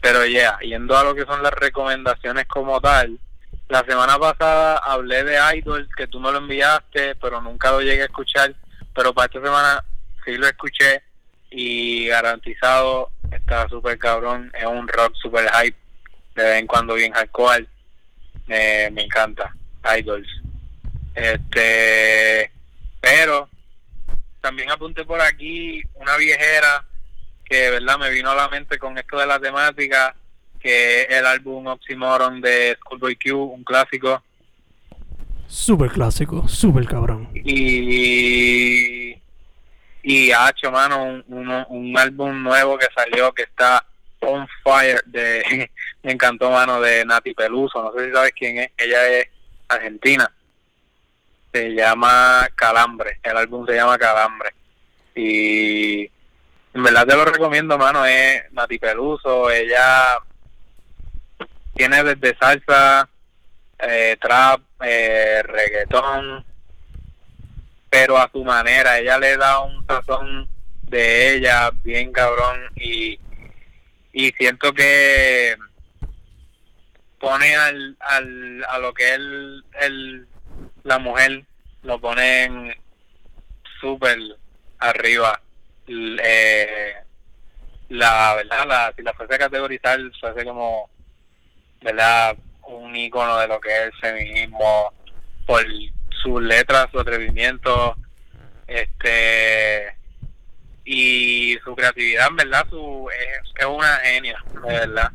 [0.00, 3.20] pero ya, yendo a lo que son las recomendaciones como tal,
[3.68, 8.02] la semana pasada hablé de Idol, que tú me lo enviaste, pero nunca lo llegué
[8.02, 8.56] a escuchar,
[8.92, 9.84] pero para esta semana
[10.24, 11.02] sí lo escuché
[11.56, 15.76] y garantizado está súper cabrón, es un rock súper hype,
[16.34, 17.66] de vez en cuando bien hardcore,
[18.48, 19.54] eh, me encanta,
[19.96, 20.26] Idols.
[21.14, 22.50] Este,
[23.00, 23.48] pero
[24.40, 26.84] también apunté por aquí una viejera
[27.44, 30.16] que verdad me vino a la mente con esto de la temática
[30.58, 34.22] que es el álbum Oxymoron de Schoolboy Q, un clásico
[35.46, 37.28] Súper clásico, súper cabrón.
[37.32, 39.03] y
[40.06, 43.84] y ha hecho mano un, un álbum nuevo que salió que está
[44.20, 45.70] on fire de
[46.02, 47.82] me encantó mano de Nati Peluso.
[47.82, 48.70] No sé si sabes quién es.
[48.76, 49.28] Ella es
[49.66, 50.30] argentina.
[51.52, 53.18] Se llama Calambre.
[53.22, 54.50] El álbum se llama Calambre.
[55.14, 58.04] Y en verdad te lo recomiendo mano.
[58.04, 59.50] Es Nati Peluso.
[59.50, 60.18] Ella
[61.74, 63.08] tiene desde salsa
[63.78, 65.42] eh, trap eh,
[67.94, 68.98] pero a su manera.
[68.98, 70.48] Ella le da un sazón
[70.82, 73.20] de ella bien cabrón y,
[74.12, 75.54] y siento que
[77.20, 79.20] pone al, al, a lo que es
[79.80, 80.26] el,
[80.82, 81.44] la mujer,
[81.84, 82.74] lo ponen
[83.80, 84.18] súper
[84.80, 85.40] arriba.
[85.86, 86.94] Eh,
[87.90, 90.90] la verdad, la, si la fuese a categorizar, fuese como,
[91.80, 92.36] ¿verdad?
[92.66, 94.92] Un icono de lo que es el feminismo
[95.46, 95.64] por
[96.24, 97.94] sus letras, su atrevimiento,
[98.66, 99.94] este
[100.84, 105.12] y su creatividad, en verdad, su es, es una genia, de verdad.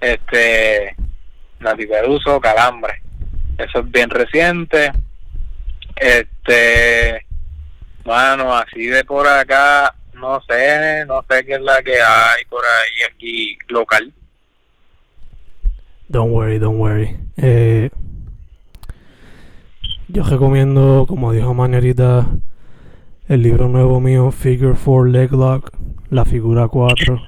[0.00, 0.96] Este
[1.60, 3.02] Nati Peruso, Calambre.
[3.58, 4.92] Eso es bien reciente.
[5.96, 7.26] Este
[8.04, 12.62] bueno, así de por acá, no sé, no sé qué es la que hay por
[12.64, 14.12] ahí aquí local.
[16.08, 17.16] Don't worry, don't worry.
[17.38, 17.88] Eh,
[20.14, 22.38] yo recomiendo, como dijo Manny ahorita,
[23.26, 25.72] el libro nuevo mío, Figure 4 Leg Lock,
[26.08, 27.20] la figura 4.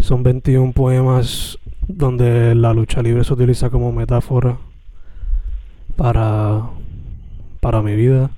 [0.00, 4.58] Son 21 poemas donde la lucha libre se utiliza como metáfora
[5.94, 6.70] para,
[7.60, 8.30] para mi vida.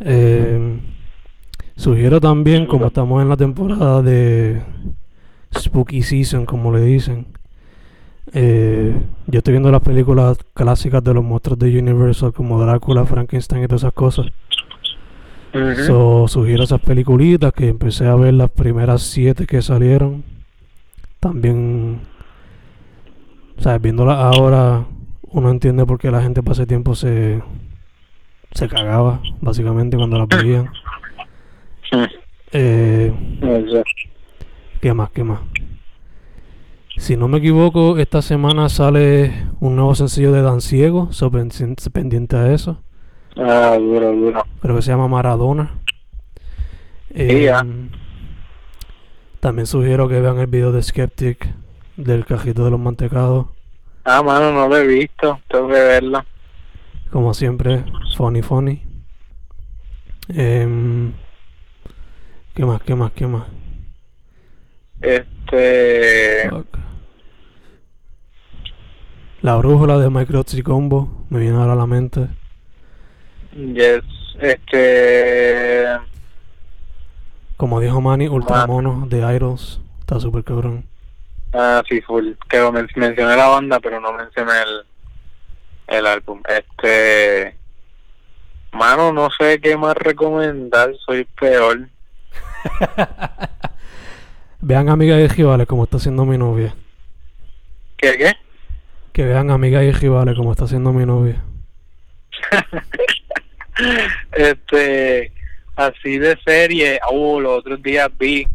[0.00, 0.80] Eh,
[1.76, 4.60] sugiero también, como estamos en la temporada de
[5.58, 7.26] Spooky Season, como le dicen,
[8.32, 8.94] eh,
[9.26, 13.66] yo estoy viendo las películas clásicas de los monstruos de Universal como Drácula, Frankenstein y
[13.66, 14.26] todas esas cosas.
[15.86, 20.22] So, sugiero esas peliculitas que empecé a ver las primeras siete que salieron.
[21.18, 22.00] También,
[23.58, 23.82] ¿sabes?
[23.82, 24.84] Viéndolas ahora,
[25.22, 27.42] uno entiende por qué la gente para ese tiempo se,
[28.52, 30.70] se cagaba, básicamente, cuando las veían.
[32.52, 33.12] Eh.
[34.80, 35.10] ¿Qué más?
[35.10, 35.40] ¿Qué más?
[37.00, 42.36] Si no me equivoco, esta semana sale un nuevo sencillo de Dan Ciego, so pendiente
[42.36, 42.82] a eso.
[43.38, 44.44] Ah, duro, duro.
[44.60, 45.78] Creo que se llama Maradona.
[47.08, 47.60] Ya.
[47.60, 47.88] Em,
[49.40, 51.48] también sugiero que vean el video de Skeptic
[51.96, 53.46] del cajito de los mantecados.
[54.04, 55.40] Ah, mano, no lo he visto.
[55.48, 56.22] Tengo que verlo.
[57.10, 57.82] Como siempre,
[58.14, 58.82] funny, funny.
[60.28, 61.14] Em,
[62.52, 62.82] ¿Qué más?
[62.82, 63.10] ¿Qué más?
[63.12, 63.46] ¿Qué más?
[65.00, 66.50] Este.
[66.50, 66.79] Fuck.
[69.42, 72.28] La brújula de Microchip Combo me viene ahora a la mente.
[73.54, 74.02] Yes.
[74.38, 75.86] Este.
[77.56, 79.80] Como dijo Manny, Ultramono de Idols.
[80.00, 80.84] Está súper cabrón.
[81.52, 82.32] Ah, sí, full.
[82.48, 86.40] Que men- mencioné la banda, pero no mencioné el, el álbum.
[86.48, 87.56] Este.
[88.72, 90.92] Mano, no sé qué más recomendar.
[91.04, 91.88] Soy peor.
[94.60, 96.74] Vean Amiga y Givale como está haciendo mi novia.
[97.96, 98.32] ¿Qué, qué?
[99.12, 101.42] Que vean Amiga y Givale como está haciendo mi novia.
[104.32, 105.32] este.
[105.76, 107.00] Así de serie.
[107.10, 108.46] Uh, los otros días vi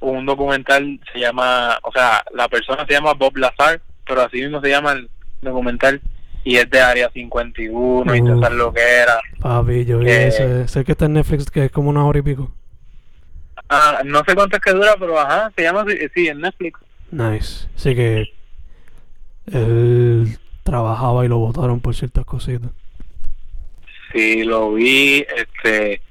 [0.00, 0.98] un documental.
[1.12, 1.78] Se llama.
[1.82, 5.08] O sea, la persona se llama Bob Lazar, pero así mismo se llama el
[5.42, 6.00] documental.
[6.44, 8.24] Y es de Área 51 y Uh.
[8.26, 9.18] todas esas loqueras.
[9.40, 10.26] Papi, yo vi Eh.
[10.28, 10.66] ese.
[10.68, 12.52] Sé que está en Netflix, que es como una hora y pico.
[13.68, 15.84] Ah, no sé cuánto es que dura, pero ajá, se llama
[16.14, 16.80] sí, en Netflix.
[17.10, 17.68] Nice.
[17.76, 18.24] Así que
[19.46, 22.70] él trabajaba y lo votaron por ciertas cositas.
[24.12, 26.02] Sí, lo vi, este,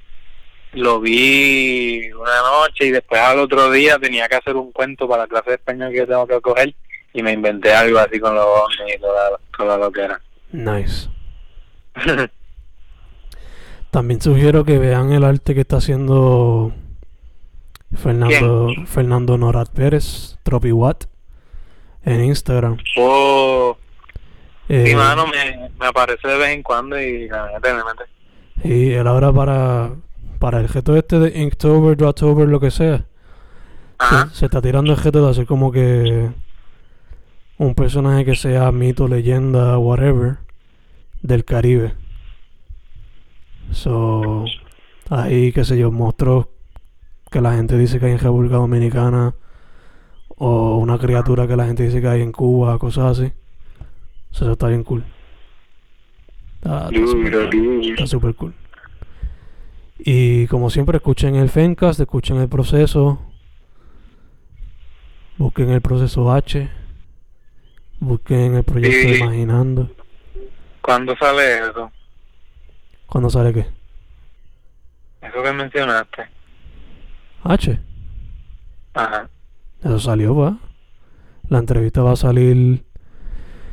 [0.72, 5.22] lo vi una noche y después al otro día tenía que hacer un cuento para
[5.22, 6.74] la clase de español que tengo que coger
[7.12, 10.20] y me inventé algo así con los ovnis y toda, toda lo que era.
[10.50, 11.08] Nice.
[13.90, 16.72] También sugiero que vean el arte que está haciendo
[17.94, 21.04] Fernando Fernando Norat Pérez, Tropiwatt,
[22.04, 22.78] en Instagram.
[22.96, 23.76] oh,
[24.68, 28.68] Eh, sí, mano, me, me aparece de vez en cuando y la neta me mete.
[28.68, 29.90] y él ahora para,
[30.38, 33.04] para el gesto este de Inktober, Drawtober, lo que sea,
[34.32, 36.30] se está tirando el gesto de hacer como que
[37.58, 40.38] un personaje que sea mito, leyenda, whatever,
[41.22, 41.94] del Caribe.
[43.70, 44.44] So,
[45.08, 46.46] ahí, qué sé yo, monstruos
[47.30, 49.34] que la gente dice que hay en República Dominicana,
[50.36, 53.32] o una criatura que la gente dice que hay en Cuba, cosas así.
[54.30, 55.04] So, eso está bien cool.
[56.56, 58.54] Está, está duro, cool.
[58.54, 58.72] Está.
[59.98, 63.20] Y como siempre, escuchen el Fencast, escuchen el proceso.
[65.38, 66.68] Busquen el proceso H.
[68.00, 69.24] Busquen el proyecto.
[69.24, 69.90] Imaginando.
[70.80, 71.92] ¿Cuándo sale eso?
[73.06, 73.66] ¿Cuándo sale qué?
[75.20, 76.28] Eso que mencionaste.
[77.44, 77.78] H.
[78.94, 79.28] Ajá.
[79.84, 80.58] Eso salió, va.
[81.48, 82.82] La entrevista va a salir.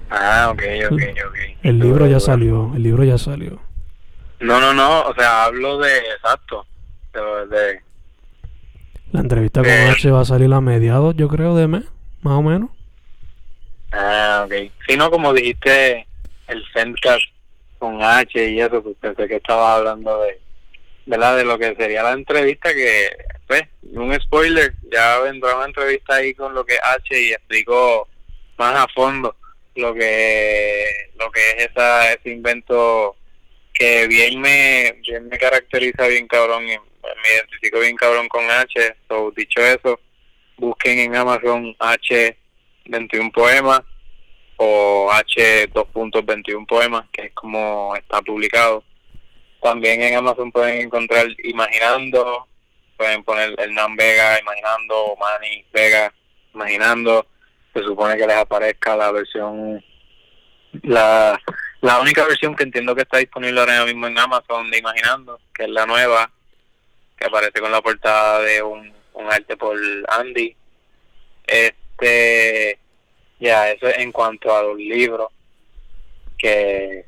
[0.09, 1.35] Ah, ok, ok, ok.
[1.63, 2.71] El libro ya salió.
[2.75, 3.59] El libro ya salió.
[4.39, 6.65] No, no, no, o sea, hablo de, exacto,
[7.13, 7.21] de,
[7.55, 7.81] de-
[9.11, 9.89] La entrevista con Eh.
[9.89, 11.83] H va a salir a mediados, yo creo, de mes.
[12.21, 12.69] Más o menos.
[13.91, 14.71] ah, ok.
[14.87, 16.07] Si no, como dijiste,
[16.47, 17.23] el Fencast
[17.77, 20.39] con H y eso, pues pensé que estabas hablando de,
[21.05, 21.37] ¿verdad?
[21.37, 23.09] De lo que sería la entrevista, que,
[23.49, 28.07] pues, un spoiler, ya vendrá una entrevista ahí con lo que es H y explico
[28.57, 29.35] más a fondo
[29.75, 30.85] lo que,
[31.17, 33.15] lo que es esa, ese invento
[33.73, 38.95] que bien me, bien me caracteriza bien cabrón y me identifico bien cabrón con H.
[39.07, 39.99] So, dicho eso,
[40.57, 42.37] busquen en Amazon H
[42.85, 43.81] 21 poemas
[44.57, 48.83] o H 2.21 poemas, que es como está publicado.
[49.61, 52.48] También en Amazon pueden encontrar Imaginando,
[52.99, 56.13] pueden poner Hernán Vega, Imaginando, o Manny Vega,
[56.53, 57.25] Imaginando.
[57.73, 59.81] Se supone que les aparezca la versión,
[60.83, 61.39] la,
[61.79, 65.63] la única versión que entiendo que está disponible ahora mismo en Amazon de Imaginando, que
[65.63, 66.29] es la nueva,
[67.15, 69.77] que aparece con la portada de un, un arte por
[70.09, 70.53] Andy.
[71.47, 72.77] Este,
[73.39, 75.31] ya, eso es en cuanto a los libros,
[76.37, 77.05] que,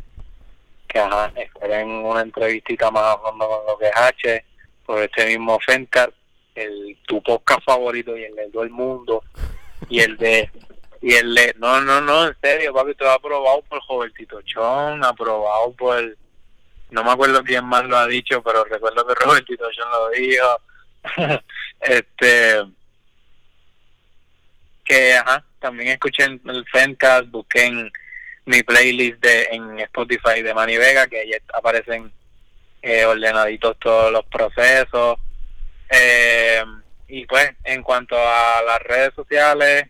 [0.88, 4.46] que ajá, esperen una entrevistita más a fondo con lo que es H,
[4.86, 6.13] por este mismo Fencast,
[6.55, 9.23] el tu podcast favorito y el de todo el mundo,
[9.89, 10.49] y el de,
[11.01, 15.73] y el de, no, no, no, en serio, papi, ha aprobado por Robertito Chon, aprobado
[15.73, 16.17] por,
[16.89, 20.61] no me acuerdo quién más lo ha dicho, pero recuerdo que Robertito Chon lo dijo,
[21.79, 22.61] este,
[24.84, 27.91] que ajá, también escuchen el Fencast, busquen
[28.45, 32.11] mi playlist de en Spotify de Manny Vega, que aparecen
[32.82, 35.17] eh, ordenaditos todos los procesos.
[35.89, 36.63] Eh,
[37.07, 39.88] y pues, en cuanto a las redes sociales,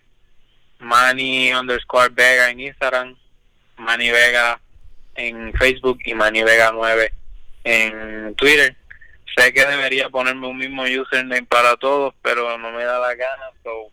[0.79, 3.15] Manny underscore Vega en Instagram,
[3.77, 4.59] Manny Vega
[5.15, 7.13] en Facebook y Manny Vega 9
[7.63, 8.75] en Twitter.
[9.35, 13.51] Sé que debería ponerme un mismo username para todos, pero no me da la gana,
[13.63, 13.91] so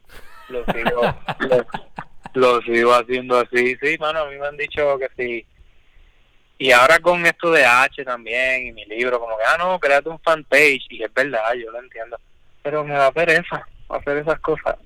[0.48, 1.14] lo sigo,
[2.34, 3.76] lo, sigo haciendo así.
[3.80, 5.46] Sí, mano, a mí me han dicho que sí.
[6.58, 10.08] Y ahora con esto de H también y mi libro, como que, ah, no, créate
[10.08, 10.86] un fanpage.
[10.90, 12.18] Y es verdad, yo lo entiendo.
[12.62, 14.76] Pero me da pereza hacer esas cosas.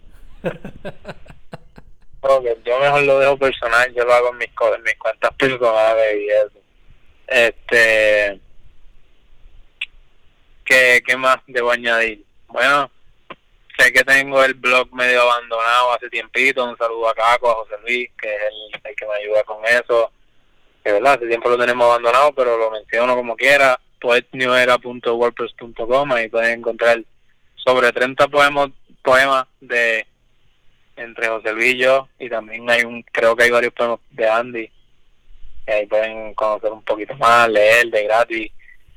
[2.20, 6.16] okay, yo mejor lo dejo personal, yo lo hago en mis, en mis cuentas personales
[6.20, 6.58] y eso.
[7.26, 8.40] Este
[10.64, 12.24] ¿Qué, ¿Qué más debo añadir?
[12.48, 12.90] Bueno,
[13.78, 16.64] sé que tengo el blog medio abandonado hace tiempito.
[16.64, 18.42] Un saludo a Caco, a José Luis, que es
[18.84, 20.12] el, que me ayuda con eso.
[20.84, 23.78] Que verdad, hace tiempo lo tenemos abandonado, pero lo menciono como quiera.
[24.00, 27.02] poetnewera.wordpress.com ahí pueden encontrar
[27.54, 28.70] sobre 30 poemas,
[29.02, 30.06] poemas de
[30.96, 32.08] entre José Luis y yo.
[32.18, 34.70] Y también hay un, creo que hay varios poemas de Andy.
[35.66, 38.52] Que ahí pueden conocer un poquito más, leer de gratis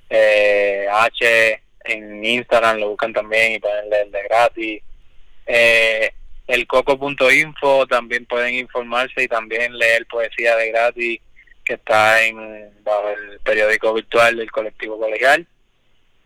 [0.10, 4.84] eh, H en Instagram lo buscan también y pueden leer de gratis.
[5.46, 6.12] Eh,
[6.48, 11.22] el coco.info también pueden informarse y también leer poesía de gratis
[11.66, 15.46] que está en bajo el periódico virtual del colectivo colegial.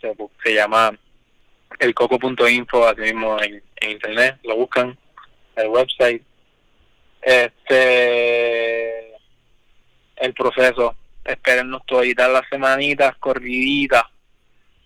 [0.02, 0.98] Se, llama
[1.80, 4.98] el coco.info, así mismo en, en internet, lo buscan,
[5.56, 6.24] el website.
[7.22, 9.14] Este,
[10.18, 10.96] el proceso
[11.30, 14.04] espérennos toditas las semanitas corriditas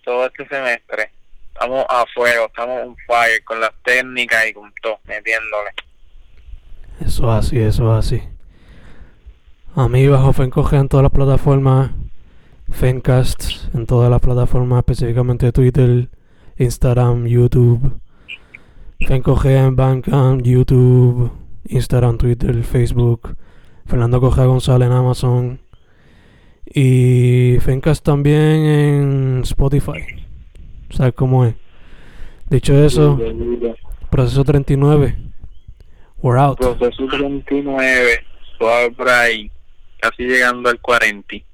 [0.03, 1.11] todo este semestre.
[1.53, 5.71] Estamos a fuego, estamos on fire con las técnicas y con todo, metiéndole.
[6.99, 8.32] Eso es así, eso es así.
[9.75, 11.89] A mí bajo Fencoge en todas las plataformas,
[12.69, 16.09] Fencast en todas las plataformas, específicamente Twitter,
[16.59, 17.99] Instagram, YouTube.
[19.07, 21.31] Fencoge en Bandcamp, YouTube,
[21.65, 23.35] Instagram, Twitter, Facebook.
[23.87, 25.59] Fernando Coja González en Amazon.
[26.65, 30.03] Y Fencast también en Spotify.
[30.91, 31.55] ¿Sabes cómo es?
[32.47, 33.19] Dicho eso,
[34.11, 35.17] proceso 39.
[36.21, 36.59] We're out.
[36.59, 38.23] Proceso 39.
[38.59, 39.49] Suave por ahí.
[40.03, 41.45] Casi llegando al 40.